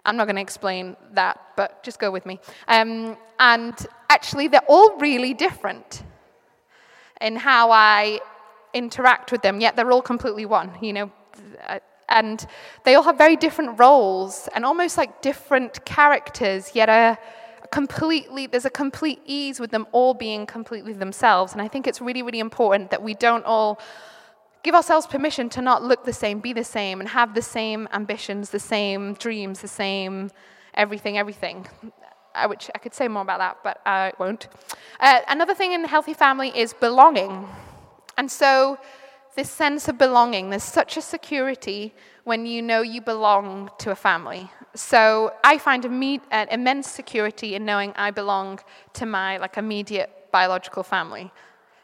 [0.04, 2.40] I'm not going to explain that, but just go with me.
[2.68, 3.74] Um, and
[4.10, 6.02] actually, they're all really different
[7.20, 8.20] in how I
[8.74, 11.12] interact with them, yet they're all completely one, you know.
[12.08, 12.46] And
[12.84, 17.18] they all have very different roles and almost like different characters, yet a,
[17.70, 21.52] completely, there's a complete ease with them all being completely themselves.
[21.54, 23.80] And I think it's really, really important that we don't all
[24.64, 27.86] give ourselves permission to not look the same, be the same, and have the same
[27.92, 30.30] ambitions, the same dreams, the same
[30.74, 31.68] everything, everything.
[32.34, 34.48] Uh, which I could say more about that, but I won't.
[34.98, 37.46] Uh, another thing in a healthy family is belonging.
[38.18, 38.76] And so,
[39.36, 43.94] this sense of belonging, there's such a security when you know you belong to a
[43.94, 44.50] family.
[44.74, 48.58] So, I find imme- immense security in knowing I belong
[48.94, 51.30] to my like immediate biological family.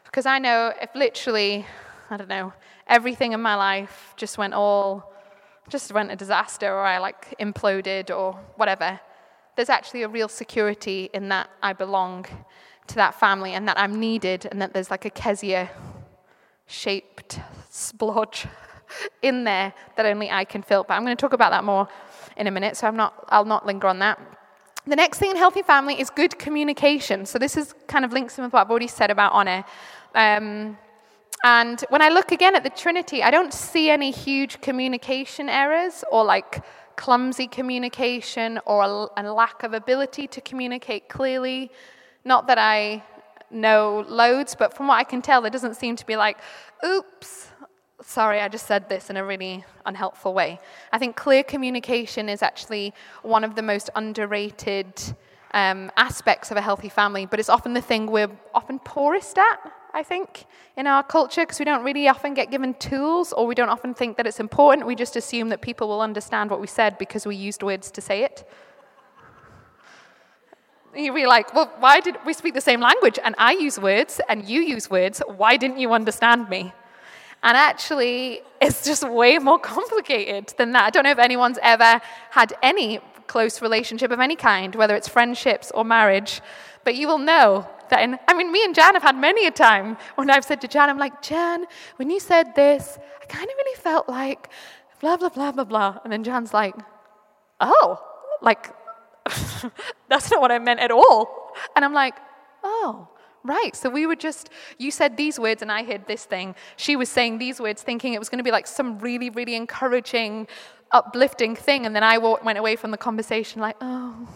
[0.03, 1.65] Because I know if literally,
[2.11, 2.51] I don't know,
[2.87, 5.13] everything in my life just went all,
[5.69, 8.99] just went a disaster, or I like imploded, or whatever,
[9.55, 12.25] there's actually a real security in that I belong
[12.87, 15.69] to that family and that I'm needed, and that there's like a Kezia
[16.67, 17.39] shaped
[17.71, 18.45] splodge
[19.21, 20.83] in there that only I can fill.
[20.83, 21.87] But I'm going to talk about that more
[22.35, 24.19] in a minute, so I'm not, I'll not linger on that.
[24.85, 27.25] The next thing in healthy family is good communication.
[27.25, 29.63] So this is kind of links in with what I've already said about honor.
[30.13, 30.77] Um,
[31.43, 36.03] and when I look again at the Trinity, I don't see any huge communication errors
[36.11, 36.63] or like
[36.95, 41.71] clumsy communication or a, a lack of ability to communicate clearly.
[42.25, 43.03] Not that I
[43.49, 46.37] know loads, but from what I can tell, there doesn't seem to be like,
[46.85, 47.49] oops,
[48.03, 50.59] sorry, I just said this in a really unhelpful way.
[50.91, 54.93] I think clear communication is actually one of the most underrated
[55.53, 59.71] um, aspects of a healthy family, but it's often the thing we're often poorest at.
[59.93, 60.45] I think,
[60.77, 63.93] in our culture, because we don't really often get given tools or we don't often
[63.93, 64.87] think that it's important.
[64.87, 68.01] We just assume that people will understand what we said because we used words to
[68.01, 68.49] say it.
[70.95, 74.19] You'd be like, well, why did we speak the same language and I use words
[74.27, 75.21] and you use words?
[75.25, 76.73] Why didn't you understand me?
[77.43, 80.85] And actually, it's just way more complicated than that.
[80.85, 85.07] I don't know if anyone's ever had any close relationship of any kind, whether it's
[85.07, 86.41] friendships or marriage,
[86.83, 88.01] but you will know that.
[88.01, 90.67] In, I mean, me and Jan have had many a time when I've said to
[90.67, 91.65] Jan, I'm like, Jan,
[91.97, 94.49] when you said this, I kind of really felt like
[94.99, 95.99] blah, blah, blah, blah, blah.
[96.03, 96.75] And then Jan's like,
[97.59, 97.99] oh,
[98.41, 98.73] like,
[100.09, 101.53] that's not what I meant at all.
[101.75, 102.15] And I'm like,
[102.63, 103.07] oh,
[103.43, 103.75] right.
[103.75, 106.55] So we were just, you said these words and I heard this thing.
[106.77, 109.55] She was saying these words thinking it was going to be like some really, really
[109.55, 110.47] encouraging,
[110.91, 111.85] uplifting thing.
[111.85, 114.27] And then I went away from the conversation like, oh.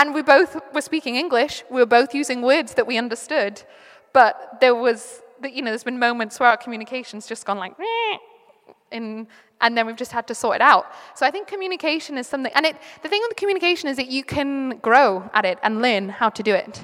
[0.00, 1.62] And we both were speaking English.
[1.68, 3.62] We were both using words that we understood.
[4.14, 7.74] But there was, you know, there's been moments where our communication's just gone like,
[8.92, 9.26] and
[9.60, 10.86] then we've just had to sort it out.
[11.14, 14.24] So I think communication is something, and it, the thing with communication is that you
[14.24, 16.82] can grow at it and learn how to do it.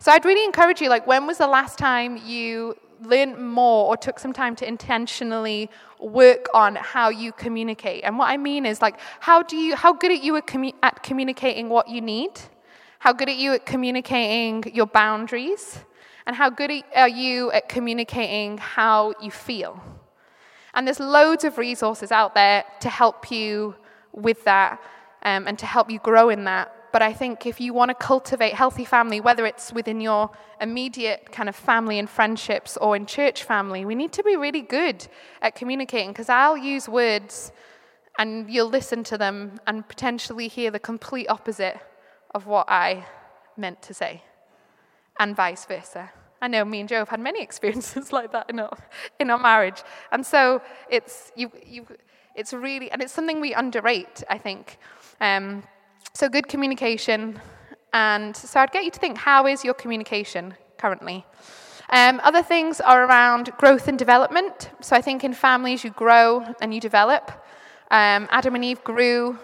[0.00, 3.96] So I'd really encourage you, like, when was the last time you learned more or
[3.96, 8.04] took some time to intentionally work on how you communicate.
[8.04, 10.74] And what I mean is like how do you how good are you at, commu-
[10.82, 12.40] at communicating what you need?
[12.98, 15.78] How good are you at communicating your boundaries?
[16.26, 19.82] And how good are you at communicating how you feel?
[20.72, 23.74] And there's loads of resources out there to help you
[24.12, 24.80] with that
[25.22, 26.74] um, and to help you grow in that.
[26.94, 30.30] But I think if you want to cultivate healthy family, whether it's within your
[30.60, 34.60] immediate kind of family and friendships or in church family, we need to be really
[34.60, 35.08] good
[35.42, 37.50] at communicating because I'll use words
[38.16, 41.80] and you'll listen to them and potentially hear the complete opposite
[42.32, 43.04] of what I
[43.56, 44.22] meant to say,
[45.18, 46.12] and vice versa.
[46.40, 48.78] I know me and Joe have had many experiences like that in our,
[49.18, 49.82] in our marriage.
[50.12, 51.88] And so it's, you, you,
[52.36, 54.78] it's really, and it's something we underrate, I think.
[55.20, 55.64] Um,
[56.12, 57.40] so, good communication.
[57.92, 61.24] And so, I'd get you to think how is your communication currently?
[61.90, 64.70] Um, other things are around growth and development.
[64.80, 67.30] So, I think in families you grow and you develop.
[67.90, 69.38] Um, Adam and Eve grew.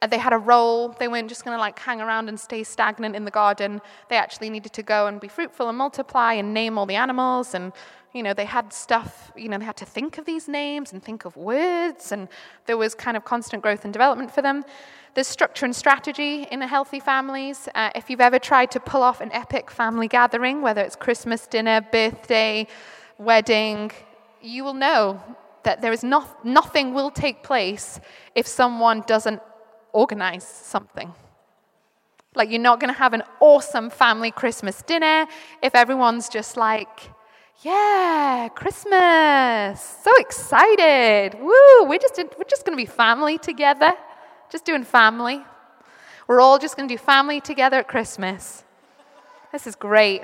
[0.00, 0.88] Uh, they had a role.
[0.98, 3.80] They weren't just going to like hang around and stay stagnant in the garden.
[4.08, 7.54] They actually needed to go and be fruitful and multiply and name all the animals
[7.54, 7.72] and
[8.12, 11.02] you know, they had stuff, you know, they had to think of these names and
[11.02, 12.28] think of words, and
[12.66, 14.64] there was kind of constant growth and development for them.
[15.14, 17.68] There's structure and strategy in healthy families.
[17.74, 21.46] Uh, if you've ever tried to pull off an epic family gathering, whether it's Christmas
[21.46, 22.66] dinner, birthday,
[23.18, 23.90] wedding,
[24.40, 25.22] you will know
[25.64, 28.00] that there is no, nothing will take place
[28.34, 29.42] if someone doesn't
[29.92, 31.12] organize something.
[32.34, 35.26] Like, you're not going to have an awesome family Christmas dinner
[35.62, 37.10] if everyone's just like,
[37.60, 39.98] yeah, Christmas.
[40.02, 41.38] So excited.
[41.38, 43.92] Woo, we're just, we're just going to be family together
[44.52, 45.42] just doing family.
[46.28, 48.64] We're all just going to do family together at Christmas.
[49.50, 50.22] This is great.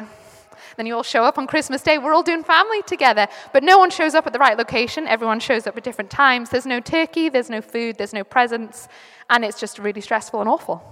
[0.76, 1.96] Then you all show up on Christmas Day.
[1.96, 3.26] We're all doing family together.
[3.54, 5.06] But no one shows up at the right location.
[5.06, 6.50] Everyone shows up at different times.
[6.50, 8.86] There's no turkey, there's no food, there's no presents.
[9.30, 10.82] And it's just really stressful and awful.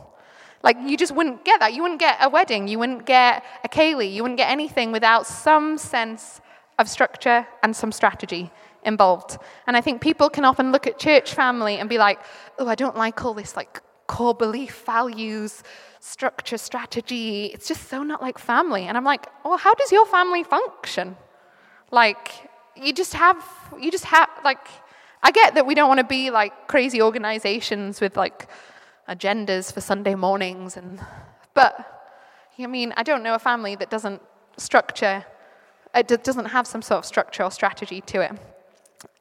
[0.62, 1.74] Like, you just wouldn't get that.
[1.74, 2.68] You wouldn't get a wedding.
[2.68, 4.12] You wouldn't get a ceilidh.
[4.12, 6.40] You wouldn't get anything without some sense
[6.78, 8.50] of structure and some strategy
[8.86, 9.38] involved.
[9.66, 12.18] And I think people can often look at church family and be like,
[12.58, 15.62] oh, I don't like all this like core belief, values,
[16.00, 17.46] structure, strategy.
[17.46, 18.84] It's just so not like family.
[18.84, 21.16] And I'm like, well, how does your family function?
[21.90, 22.30] Like,
[22.76, 23.44] you just have,
[23.80, 24.66] you just have, like,
[25.22, 28.48] I get that we don't want to be like crazy organizations with like
[29.08, 31.00] agendas for Sunday mornings and,
[31.54, 31.72] but,
[32.58, 34.22] I mean, I don't know a family that doesn't
[34.56, 35.24] structure,
[35.94, 38.32] uh, it doesn't have some sort of structure or strategy to it.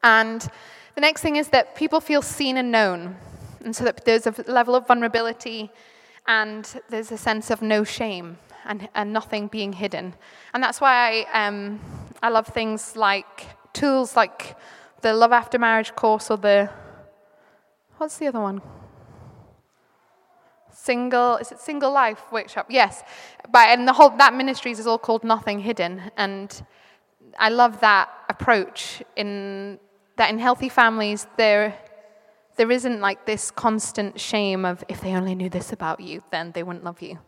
[0.05, 0.47] And
[0.93, 3.17] the next thing is that people feel seen and known.
[3.63, 5.71] And so that there's a level of vulnerability
[6.27, 10.13] and there's a sense of no shame and, and nothing being hidden.
[10.53, 11.79] And that's why I, um,
[12.21, 14.55] I love things like tools like
[15.01, 16.69] the Love After Marriage course or the,
[17.97, 18.61] what's the other one?
[20.71, 22.67] Single, is it Single Life Workshop?
[22.69, 23.01] Yes.
[23.51, 26.11] But, and the whole, that ministries is all called Nothing Hidden.
[26.15, 26.63] And
[27.39, 29.79] I love that approach in
[30.17, 31.77] that in healthy families there
[32.55, 36.51] there isn't like this constant shame of if they only knew this about you, then
[36.53, 37.19] they wouldn't love you.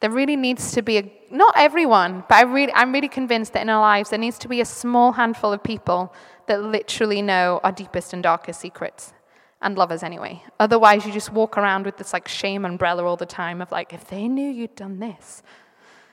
[0.00, 3.62] There really needs to be a, not everyone, but I really, I'm really convinced that
[3.62, 6.14] in our lives there needs to be a small handful of people
[6.46, 9.12] that literally know our deepest and darkest secrets
[9.60, 10.42] and love us anyway.
[10.58, 13.92] Otherwise, you just walk around with this like shame umbrella all the time of like,
[13.92, 15.42] if they knew you'd done this.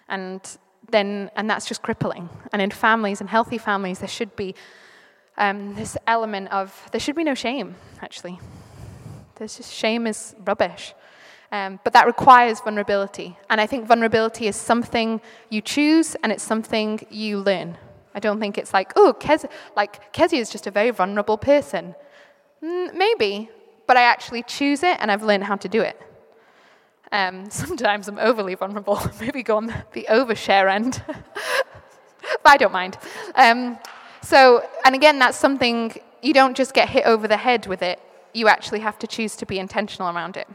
[0.09, 0.41] And
[0.89, 2.29] then, and that's just crippling.
[2.51, 4.53] And in families and healthy families, there should be
[5.37, 8.39] um, this element of there should be no shame, actually.
[9.35, 10.93] There's just shame is rubbish.
[11.51, 13.37] Um, but that requires vulnerability.
[13.49, 17.77] And I think vulnerability is something you choose and it's something you learn.
[18.13, 21.95] I don't think it's like, oh, Kez, like Kezia is just a very vulnerable person.
[22.61, 23.49] Mm, maybe,
[23.85, 26.01] but I actually choose it and I've learned how to do it.
[27.11, 31.01] Um, sometimes I'm overly vulnerable, maybe go on the overshare end.
[31.07, 32.97] but I don't mind.
[33.35, 33.77] Um,
[34.29, 37.97] so, and again, that's something you don't just get hit over the head with it,
[38.33, 40.49] you actually have to choose to be intentional around it.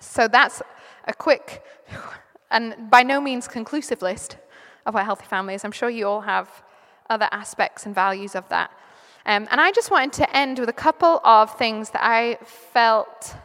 [0.00, 0.62] So, that's
[1.06, 1.62] a quick
[2.50, 4.36] and by no means conclusive list
[4.84, 5.64] of what healthy family is.
[5.64, 6.48] I'm sure you all have
[7.08, 8.72] other aspects and values of that.
[9.26, 13.36] Um, and I just wanted to end with a couple of things that I felt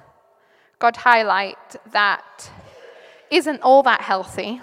[0.79, 2.49] God highlight that
[3.29, 4.61] isn't all that healthy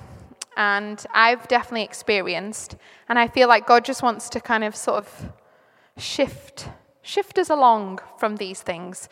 [0.56, 2.76] and I've definitely experienced.
[3.08, 5.32] And I feel like God just wants to kind of sort of
[5.96, 6.68] shift,
[7.02, 9.08] shift us along from these things.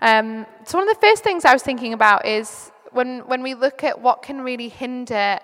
[0.00, 3.54] Um, so one of the first things I was thinking about is when when we
[3.54, 5.38] look at what can really hinder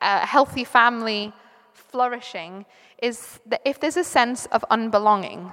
[0.00, 1.32] a healthy family
[1.74, 2.64] flourishing,
[3.02, 5.52] is that if there's a sense of unbelonging.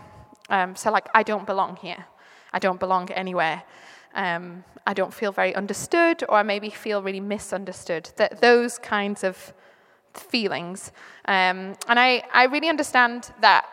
[0.50, 2.06] Um, so like I don't belong here,
[2.54, 3.64] I don't belong anywhere
[4.16, 8.12] um, I don't feel very understood, or I maybe feel really misunderstood.
[8.18, 9.54] That those kinds of
[10.14, 10.92] feelings.
[11.26, 13.66] Um, and I, I really understand that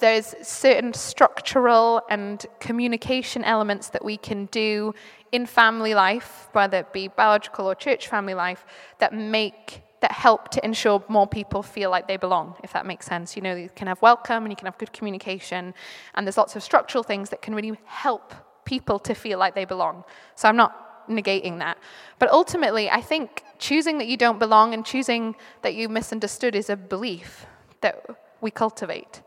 [0.00, 4.92] there's certain structural and communication elements that we can do
[5.30, 8.64] in family life, whether it be biological or church family life,
[8.98, 13.06] that make that help to ensure more people feel like they belong, if that makes
[13.06, 13.36] sense.
[13.36, 15.74] You know, you can have welcome and you can have good communication,
[16.14, 18.34] and there's lots of structural things that can really help
[18.64, 20.04] people to feel like they belong.
[20.34, 21.78] So I'm not negating that.
[22.18, 26.70] But ultimately, I think choosing that you don't belong and choosing that you misunderstood is
[26.70, 27.46] a belief
[27.80, 28.04] that
[28.40, 29.22] we cultivate.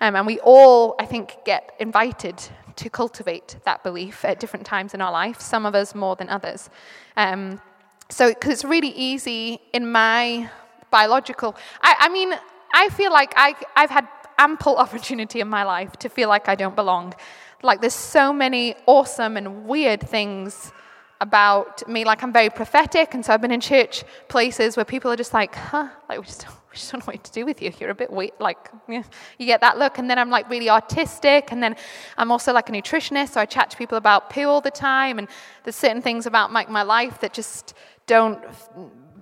[0.00, 2.42] Um, and we all, I think, get invited
[2.76, 6.28] to cultivate that belief at different times in our life, some of us more than
[6.28, 6.70] others.
[7.16, 7.60] Um,
[8.08, 10.50] so, because it's really easy in my
[10.90, 12.34] biological, I, I mean,
[12.72, 14.08] I feel like I, I've had
[14.40, 17.14] ample opportunity in my life to feel like I don't belong.
[17.62, 20.72] Like, there's so many awesome and weird things
[21.20, 22.04] about me.
[22.04, 25.34] Like, I'm very prophetic, and so I've been in church places where people are just
[25.34, 27.70] like, huh, like, we just, don't, we just don't know what to do with you.
[27.78, 28.32] You're a bit weird.
[28.40, 29.02] Like, yeah.
[29.38, 29.98] you get that look.
[29.98, 31.76] And then I'm like really artistic, and then
[32.16, 35.18] I'm also like a nutritionist, so I chat to people about poo all the time,
[35.18, 35.28] and
[35.64, 37.74] there's certain things about my, my life that just
[38.06, 38.42] don't,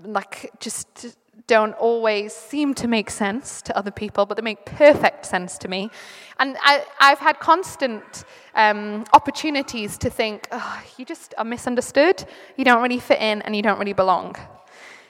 [0.05, 1.17] like, just
[1.49, 5.67] don't always seem to make sense to other people, but they make perfect sense to
[5.67, 5.91] me.
[6.39, 8.25] And I, have had constant
[8.55, 12.25] um, opportunities to think, oh, you just are misunderstood,
[12.57, 14.37] you don't really fit in, and you don't really belong.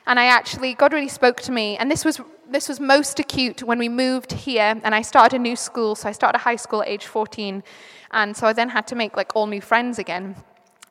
[0.06, 3.64] And I actually, God really spoke to me, and this was, this was most acute
[3.64, 5.96] when we moved here, and I started a new school.
[5.96, 7.64] So I started high school at age 14,
[8.12, 10.36] and so I then had to make like all new friends again.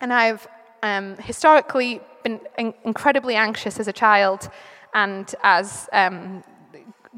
[0.02, 0.46] And I've
[0.84, 4.50] um, historically been in- incredibly anxious as a child
[4.94, 6.44] and as um,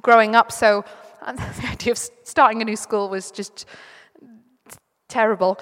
[0.02, 0.52] growing up.
[0.52, 0.86] So
[1.26, 3.66] the idea of starting a new school was just
[5.08, 5.60] terrible.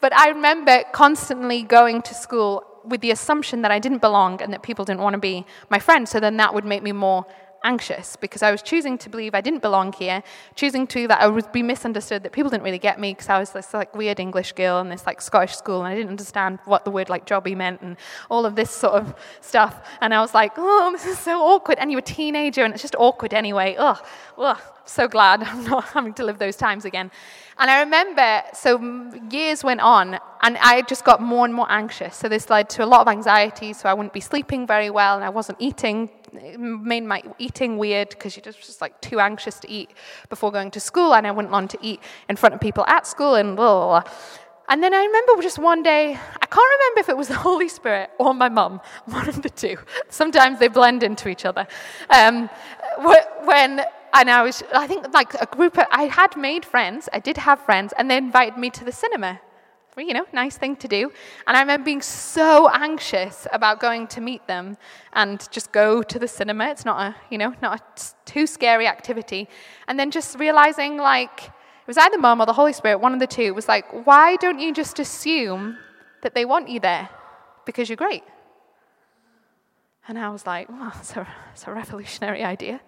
[0.00, 4.52] but I remember constantly going to school with the assumption that I didn't belong and
[4.52, 6.08] that people didn't want to be my friend.
[6.08, 7.26] So then that would make me more
[7.64, 10.22] anxious because I was choosing to believe I didn't belong here,
[10.54, 13.38] choosing to that I would be misunderstood, that people didn't really get me because I
[13.38, 16.58] was this like weird English girl in this like Scottish school and I didn't understand
[16.64, 17.96] what the word like jobby meant and
[18.30, 19.86] all of this sort of stuff.
[20.00, 21.78] And I was like, oh, this is so awkward.
[21.78, 23.76] And you're a teenager and it's just awkward anyway.
[23.78, 23.98] Ugh,
[24.38, 24.60] ugh.
[24.86, 27.10] So glad I'm not having to live those times again.
[27.58, 32.16] And I remember, so years went on, and I just got more and more anxious.
[32.16, 33.74] So this led to a lot of anxiety.
[33.74, 38.10] So I wouldn't be sleeping very well, and I wasn't eating made my eating weird
[38.10, 39.90] because you're just, just like too anxious to eat
[40.28, 43.06] before going to school, and I wouldn't want to eat in front of people at
[43.06, 44.12] school, and blah, blah, blah.
[44.68, 47.68] And then I remember just one day, I can't remember if it was the Holy
[47.68, 49.76] Spirit or my mum, one of the two.
[50.08, 51.66] Sometimes they blend into each other.
[52.08, 52.48] Um,
[53.44, 57.18] when, and I was, I think like a group, of, I had made friends, I
[57.18, 59.40] did have friends, and they invited me to the cinema
[59.96, 61.12] you know, nice thing to do.
[61.46, 64.76] And I remember being so anxious about going to meet them
[65.12, 66.68] and just go to the cinema.
[66.68, 69.48] It's not a, you know, not a too scary activity.
[69.88, 73.20] And then just realizing, like, it was either mom or the Holy Spirit, one of
[73.20, 75.76] the two, was like, why don't you just assume
[76.22, 77.08] that they want you there
[77.66, 78.22] because you're great?
[80.06, 82.80] And I was like, well, that's a, that's a revolutionary idea.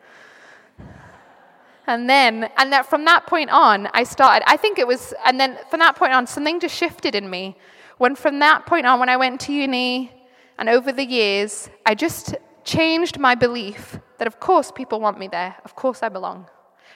[1.86, 5.38] And then, and that from that point on, I started, I think it was, and
[5.40, 7.56] then from that point on, something just shifted in me.
[7.98, 10.12] When from that point on, when I went to uni
[10.58, 15.26] and over the years, I just changed my belief that, of course, people want me
[15.26, 15.56] there.
[15.64, 16.46] Of course, I belong.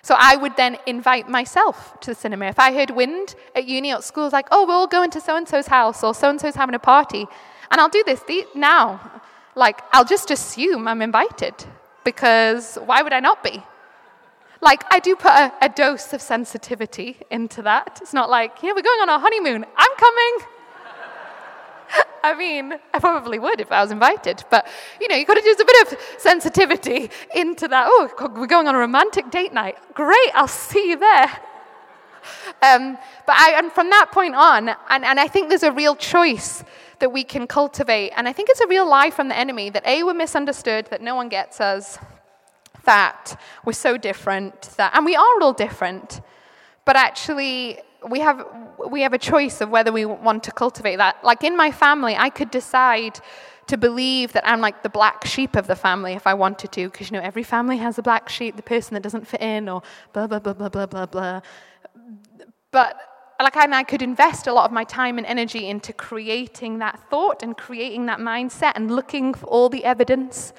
[0.03, 2.47] So I would then invite myself to the cinema.
[2.47, 5.21] If I heard wind at uni or at school, like, oh, we're all going to
[5.21, 7.27] so and so's house or so and so's having a party.
[7.73, 8.23] And I'll do this
[8.55, 9.23] now.
[9.57, 11.55] Like, I'll just assume I'm invited
[12.05, 13.65] because why would I not be?
[14.61, 17.99] Like, I do put a, a, dose of sensitivity into that.
[18.01, 19.67] It's not like, yeah, we're going on our honeymoon.
[19.77, 20.49] I'm coming.
[22.25, 24.67] I mean, I probably would if I was invited, but
[25.01, 27.87] you know, you've got to use a bit of sensitivity into that.
[27.89, 29.77] Oh, we're going on a romantic date night.
[29.95, 31.39] Great, I'll see you there.
[32.63, 35.95] Um, but I, and from that point on, and, and I think there's a real
[35.95, 36.65] choice
[36.99, 39.87] that we can cultivate, and I think it's a real lie from the enemy that
[39.87, 41.99] A, we're misunderstood, that no one gets us,
[42.87, 46.21] that we're so different, that, and we are all different,
[46.85, 47.79] but actually
[48.09, 48.47] we have,
[48.89, 51.23] we have a choice of whether we want to cultivate that.
[51.23, 53.21] Like in my family, I could decide
[53.67, 56.89] to believe that I'm like the black sheep of the family if I wanted to,
[56.89, 59.69] because you know every family has a black sheep, the person that doesn't fit in,
[59.69, 59.83] or
[60.13, 61.41] blah blah blah blah blah blah blah.
[62.71, 62.97] But
[63.41, 67.01] like I, I could invest a lot of my time and energy into creating that
[67.11, 70.53] thought and creating that mindset and looking for all the evidence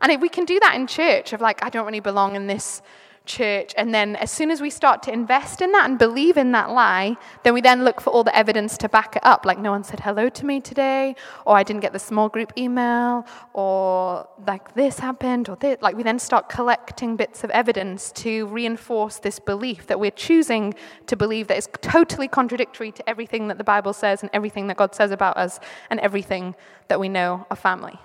[0.00, 2.46] and if we can do that in church of like, I don't really belong in
[2.46, 2.82] this
[3.26, 3.72] church.
[3.76, 6.70] And then as soon as we start to invest in that and believe in that
[6.70, 9.44] lie, then we then look for all the evidence to back it up.
[9.46, 11.14] Like, no one said hello to me today,
[11.46, 15.78] or I didn't get the small group email, or like this happened, or this.
[15.80, 20.74] Like, we then start collecting bits of evidence to reinforce this belief that we're choosing
[21.06, 24.76] to believe that is totally contradictory to everything that the Bible says and everything that
[24.76, 26.54] God says about us and everything
[26.88, 27.98] that we know of family.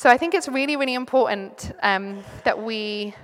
[0.00, 3.14] So I think it's really, really important um, that we,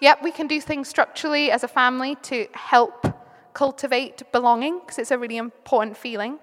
[0.00, 3.04] yep, we can do things structurally as a family to help
[3.54, 6.38] cultivate belonging, because it's a really important feeling.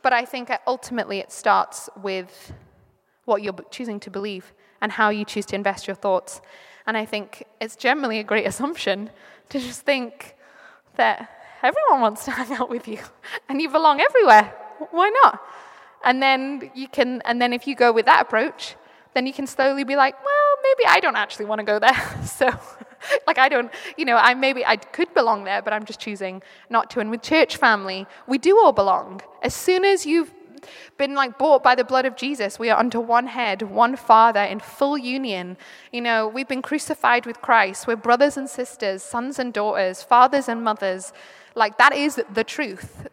[0.00, 2.52] But I think ultimately it starts with
[3.24, 6.40] what you're choosing to believe and how you choose to invest your thoughts.
[6.86, 9.10] And I think it's generally a great assumption
[9.48, 10.36] to just think
[10.94, 11.28] that
[11.64, 13.00] everyone wants to hang out with you
[13.48, 14.54] and you belong everywhere.
[14.92, 15.42] Why not?
[16.04, 18.76] And then you can, and then if you go with that approach,
[19.14, 22.22] then you can slowly be like, well, maybe I don't actually want to go there.
[22.24, 22.46] so,
[23.26, 26.42] like, I don't, you know, I maybe I could belong there, but I'm just choosing
[26.70, 27.00] not to.
[27.00, 29.20] And with church family, we do all belong.
[29.42, 30.32] As soon as you've
[30.96, 32.58] been like bought by the blood of Jesus.
[32.58, 35.56] We are under one head, one Father in full union.
[35.92, 37.86] You know, we've been crucified with Christ.
[37.86, 41.12] We're brothers and sisters, sons and daughters, fathers and mothers.
[41.54, 43.08] Like that is the truth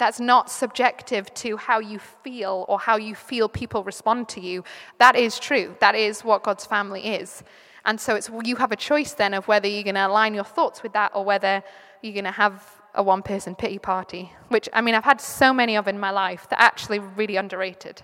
[0.00, 4.64] that's not subjective to how you feel or how you feel people respond to you.
[4.98, 5.76] That is true.
[5.80, 7.44] That is what God's family is.
[7.84, 10.44] And so it's, you have a choice then of whether you're going to align your
[10.44, 11.62] thoughts with that or whether
[12.02, 15.52] you're going to have a one person pity party, which, I mean, I've had so
[15.52, 18.02] many of in my life that actually really underrated.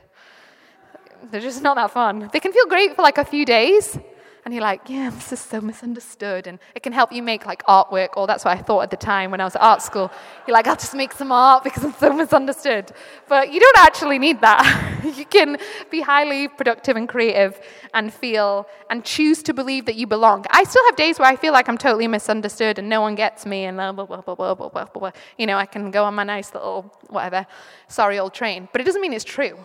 [1.30, 2.28] They're just not that fun.
[2.32, 3.99] They can feel great for like a few days,
[4.47, 6.47] and you're like, yeah, this is so misunderstood.
[6.47, 8.97] And it can help you make like artwork, or that's what I thought at the
[8.97, 10.09] time when I was at art school.
[10.47, 12.92] You're like, I'll just make some art because I'm so misunderstood.
[13.26, 15.03] But you don't actually need that.
[15.16, 15.59] you can
[15.90, 17.61] be highly productive and creative
[17.92, 20.47] and feel and choose to believe that you belong.
[20.51, 23.47] I still have days where I feel like I'm totally misunderstood and no one gets
[23.47, 25.11] me and blah, blah, blah, blah, blah, blah, blah, blah.
[25.38, 27.49] You know, I can go on my nice little, whatever,
[27.88, 28.68] sorry old train.
[28.70, 29.59] But it doesn't mean it's true.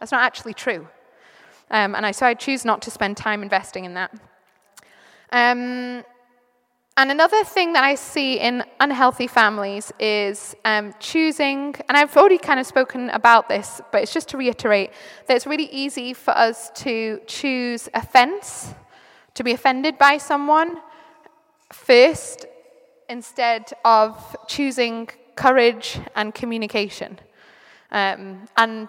[0.00, 0.88] That's not actually true.
[1.70, 4.12] Um, and I, so I choose not to spend time investing in that.
[5.30, 6.04] Um,
[6.96, 12.38] and another thing that I see in unhealthy families is um, choosing, and I've already
[12.38, 14.90] kind of spoken about this, but it's just to reiterate
[15.26, 18.74] that it's really easy for us to choose offense,
[19.34, 20.78] to be offended by someone
[21.72, 22.46] first,
[23.08, 27.18] instead of choosing courage and communication.
[27.90, 28.88] Um, and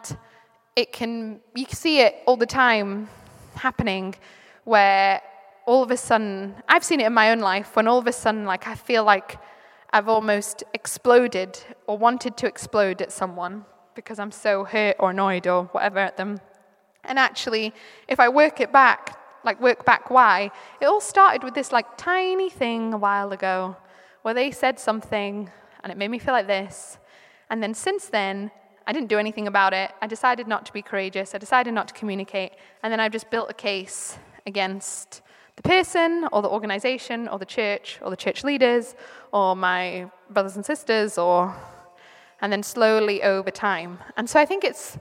[0.76, 3.10] it can, you can see it all the time
[3.56, 4.16] happening
[4.64, 5.22] where
[5.66, 8.12] all of a sudden, I've seen it in my own life, when all of a
[8.12, 9.38] sudden, like, I feel like
[9.92, 13.66] I've almost exploded or wanted to explode at someone
[13.96, 16.40] because I'm so hurt or annoyed or whatever at them.
[17.04, 17.74] And actually,
[18.08, 20.52] if I work it back, like work back why,
[20.82, 23.76] it all started with this like tiny thing a while ago
[24.22, 25.50] where they said something
[25.84, 26.98] and it made me feel like this.
[27.50, 28.52] And then since then,
[28.90, 29.92] I didn't do anything about it.
[30.02, 31.36] I decided not to be courageous.
[31.36, 32.54] I decided not to communicate.
[32.82, 34.18] And then I've just built a case
[34.48, 35.22] against
[35.58, 38.96] the person or the organization or the church or the church leaders
[39.32, 41.56] or my brothers and sisters or
[42.42, 44.00] and then slowly over time.
[44.18, 44.98] And so I think it's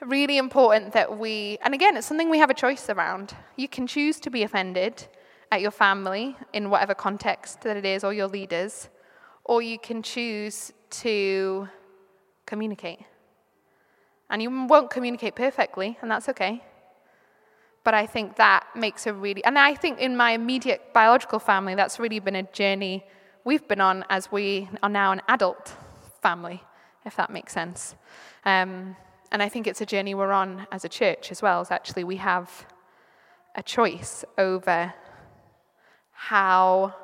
[0.00, 3.34] really important that we and again it's something we have a choice around.
[3.56, 5.08] You can choose to be offended
[5.50, 8.90] at your family in whatever context that it is or your leaders
[9.42, 11.68] or you can choose to
[12.46, 13.00] communicate.
[14.30, 16.62] And you won't communicate perfectly, and that's okay.
[17.84, 21.74] But I think that makes a really, and I think in my immediate biological family,
[21.74, 23.04] that's really been a journey
[23.44, 25.76] we've been on as we are now an adult
[26.22, 26.62] family,
[27.04, 27.94] if that makes sense.
[28.46, 28.96] Um,
[29.30, 32.04] and I think it's a journey we're on as a church as well, is actually
[32.04, 32.66] we have
[33.54, 34.94] a choice over
[36.12, 36.94] how,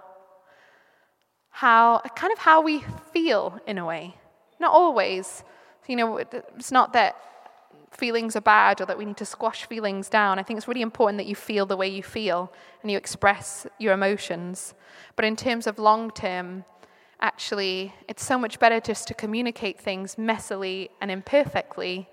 [1.51, 4.17] how, kind of how we feel in a way.
[4.59, 5.45] Not always,
[5.91, 7.17] you know, it's not that
[7.91, 10.39] feelings are bad or that we need to squash feelings down.
[10.39, 13.67] I think it's really important that you feel the way you feel and you express
[13.79, 14.75] your emotions.
[15.17, 16.65] But in terms of long term,
[17.21, 22.09] actually, it's so much better just to communicate things messily and imperfectly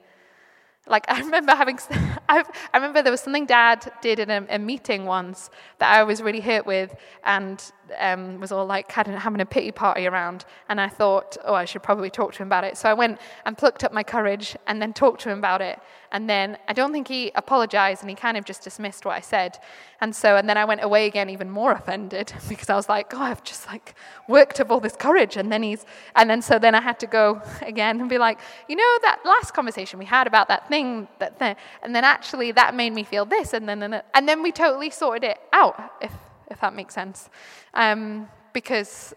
[0.90, 1.80] like I remember having,
[2.30, 5.50] I remember there was something Dad did in a, a meeting once
[5.80, 7.64] that I was really hurt with, and
[7.98, 10.46] um, was all like having a pity party around.
[10.70, 12.78] And I thought, oh, I should probably talk to him about it.
[12.78, 15.80] So I went and plucked up my courage and then talked to him about it.
[16.12, 19.20] And then I don't think he apologized, and he kind of just dismissed what I
[19.20, 19.60] said.
[20.00, 23.14] And so, and then I went away again, even more offended, because I was like,
[23.14, 23.96] oh, I've just like
[24.28, 25.36] worked up all this courage.
[25.36, 28.40] And then he's, and then so then I had to go again and be like,
[28.70, 32.52] you know, that last conversation we had about that thing, that thing, and then actually
[32.52, 33.80] that made me feel this, and then,
[34.16, 36.14] and, then we totally sorted it out, if,
[36.50, 37.30] if that makes sense.
[37.76, 39.14] Um, because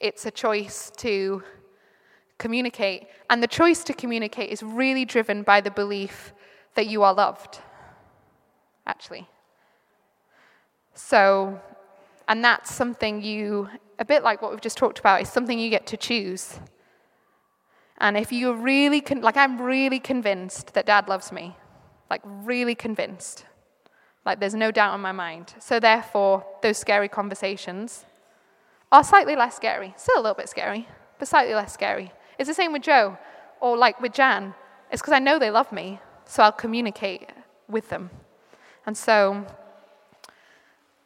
[0.00, 1.42] it's a choice to
[2.38, 3.00] communicate.
[3.28, 6.32] And the choice to communicate is really driven by the belief
[6.74, 7.58] that you are loved,
[8.86, 9.28] actually.
[10.94, 11.60] So,
[12.28, 13.68] and that's something you,
[13.98, 16.60] a bit like what we've just talked about, is something you get to choose.
[17.98, 21.56] And if you're really, con- like, I'm really convinced that dad loves me,
[22.10, 23.44] like, really convinced.
[24.24, 25.54] Like, there's no doubt in my mind.
[25.58, 28.04] So, therefore, those scary conversations
[28.90, 29.94] are slightly less scary.
[29.96, 30.88] Still a little bit scary,
[31.18, 32.12] but slightly less scary.
[32.38, 33.18] It's the same with Joe
[33.60, 34.54] or like with Jan.
[34.90, 37.28] It's because I know they love me, so I'll communicate
[37.68, 38.10] with them.
[38.86, 39.44] And so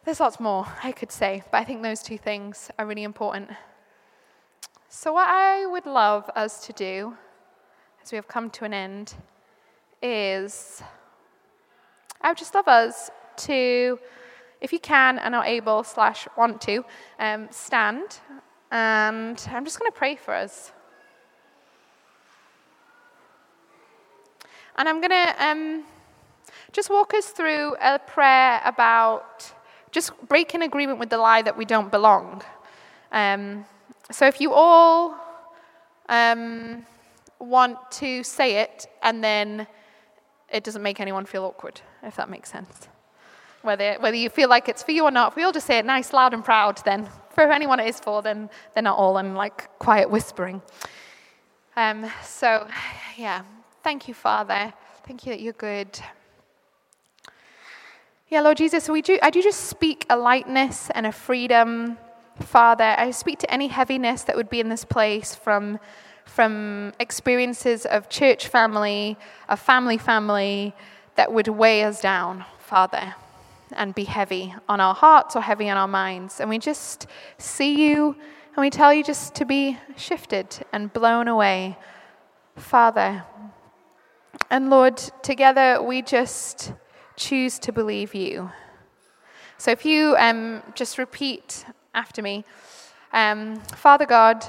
[0.04, 3.50] there's lots more I could say, but I think those two things are really important.
[4.88, 7.16] So, what I would love us to do
[8.02, 9.14] as we have come to an end
[10.02, 10.82] is
[12.20, 13.98] I would just love us to,
[14.60, 16.84] if you can and are able slash want to,
[17.18, 18.20] um, stand.
[18.70, 20.72] And I'm just going to pray for us.
[24.76, 25.84] And I'm going to um,
[26.72, 29.52] just walk us through a prayer about
[29.90, 32.42] just breaking agreement with the lie that we don't belong.
[33.10, 33.66] Um,
[34.10, 35.16] so if you all
[36.08, 36.86] um,
[37.38, 39.66] want to say it and then
[40.52, 42.88] it doesn't make anyone feel awkward, if that makes sense.
[43.62, 45.78] Whether, whether you feel like it's for you or not, if we all just say
[45.78, 49.18] it nice, loud, and proud, then for anyone it is for, then they're not all
[49.18, 50.60] in like quiet whispering.
[51.76, 52.66] Um, so,
[53.16, 53.42] yeah.
[53.82, 54.72] Thank you, Father.
[55.06, 55.98] Thank you that you're good.
[58.28, 61.98] Yeah, Lord Jesus, we do, I do just speak a lightness and a freedom,
[62.40, 62.94] Father.
[62.96, 65.78] I speak to any heaviness that would be in this place from,
[66.24, 69.16] from experiences of church family,
[69.48, 70.74] of family family,
[71.16, 73.14] that would weigh us down, Father,
[73.72, 76.40] and be heavy on our hearts or heavy on our minds.
[76.40, 77.06] And we just
[77.38, 78.16] see you
[78.54, 81.76] and we tell you just to be shifted and blown away,
[82.56, 83.24] Father.
[84.50, 86.72] And Lord, together we just
[87.16, 88.50] choose to believe you.
[89.58, 91.64] So if you um, just repeat
[91.94, 92.44] after me
[93.12, 94.42] um, Father God,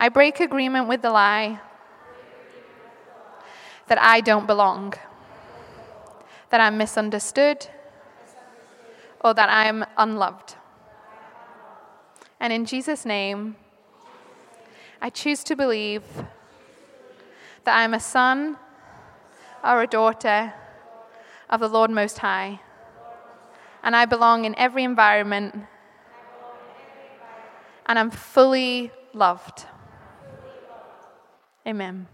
[0.00, 1.60] I break agreement with the lie
[3.88, 4.94] that I don't belong,
[6.50, 7.66] that I'm misunderstood,
[9.20, 10.54] or that I'm unloved.
[12.38, 13.56] And in Jesus' name,
[15.02, 16.04] I choose to believe
[17.64, 18.56] that I'm a son
[19.64, 20.54] or a daughter
[21.50, 22.60] of the Lord Most High.
[23.82, 25.56] And I belong in every environment.
[27.86, 29.66] And I'm fully loved.
[31.66, 32.08] Amen.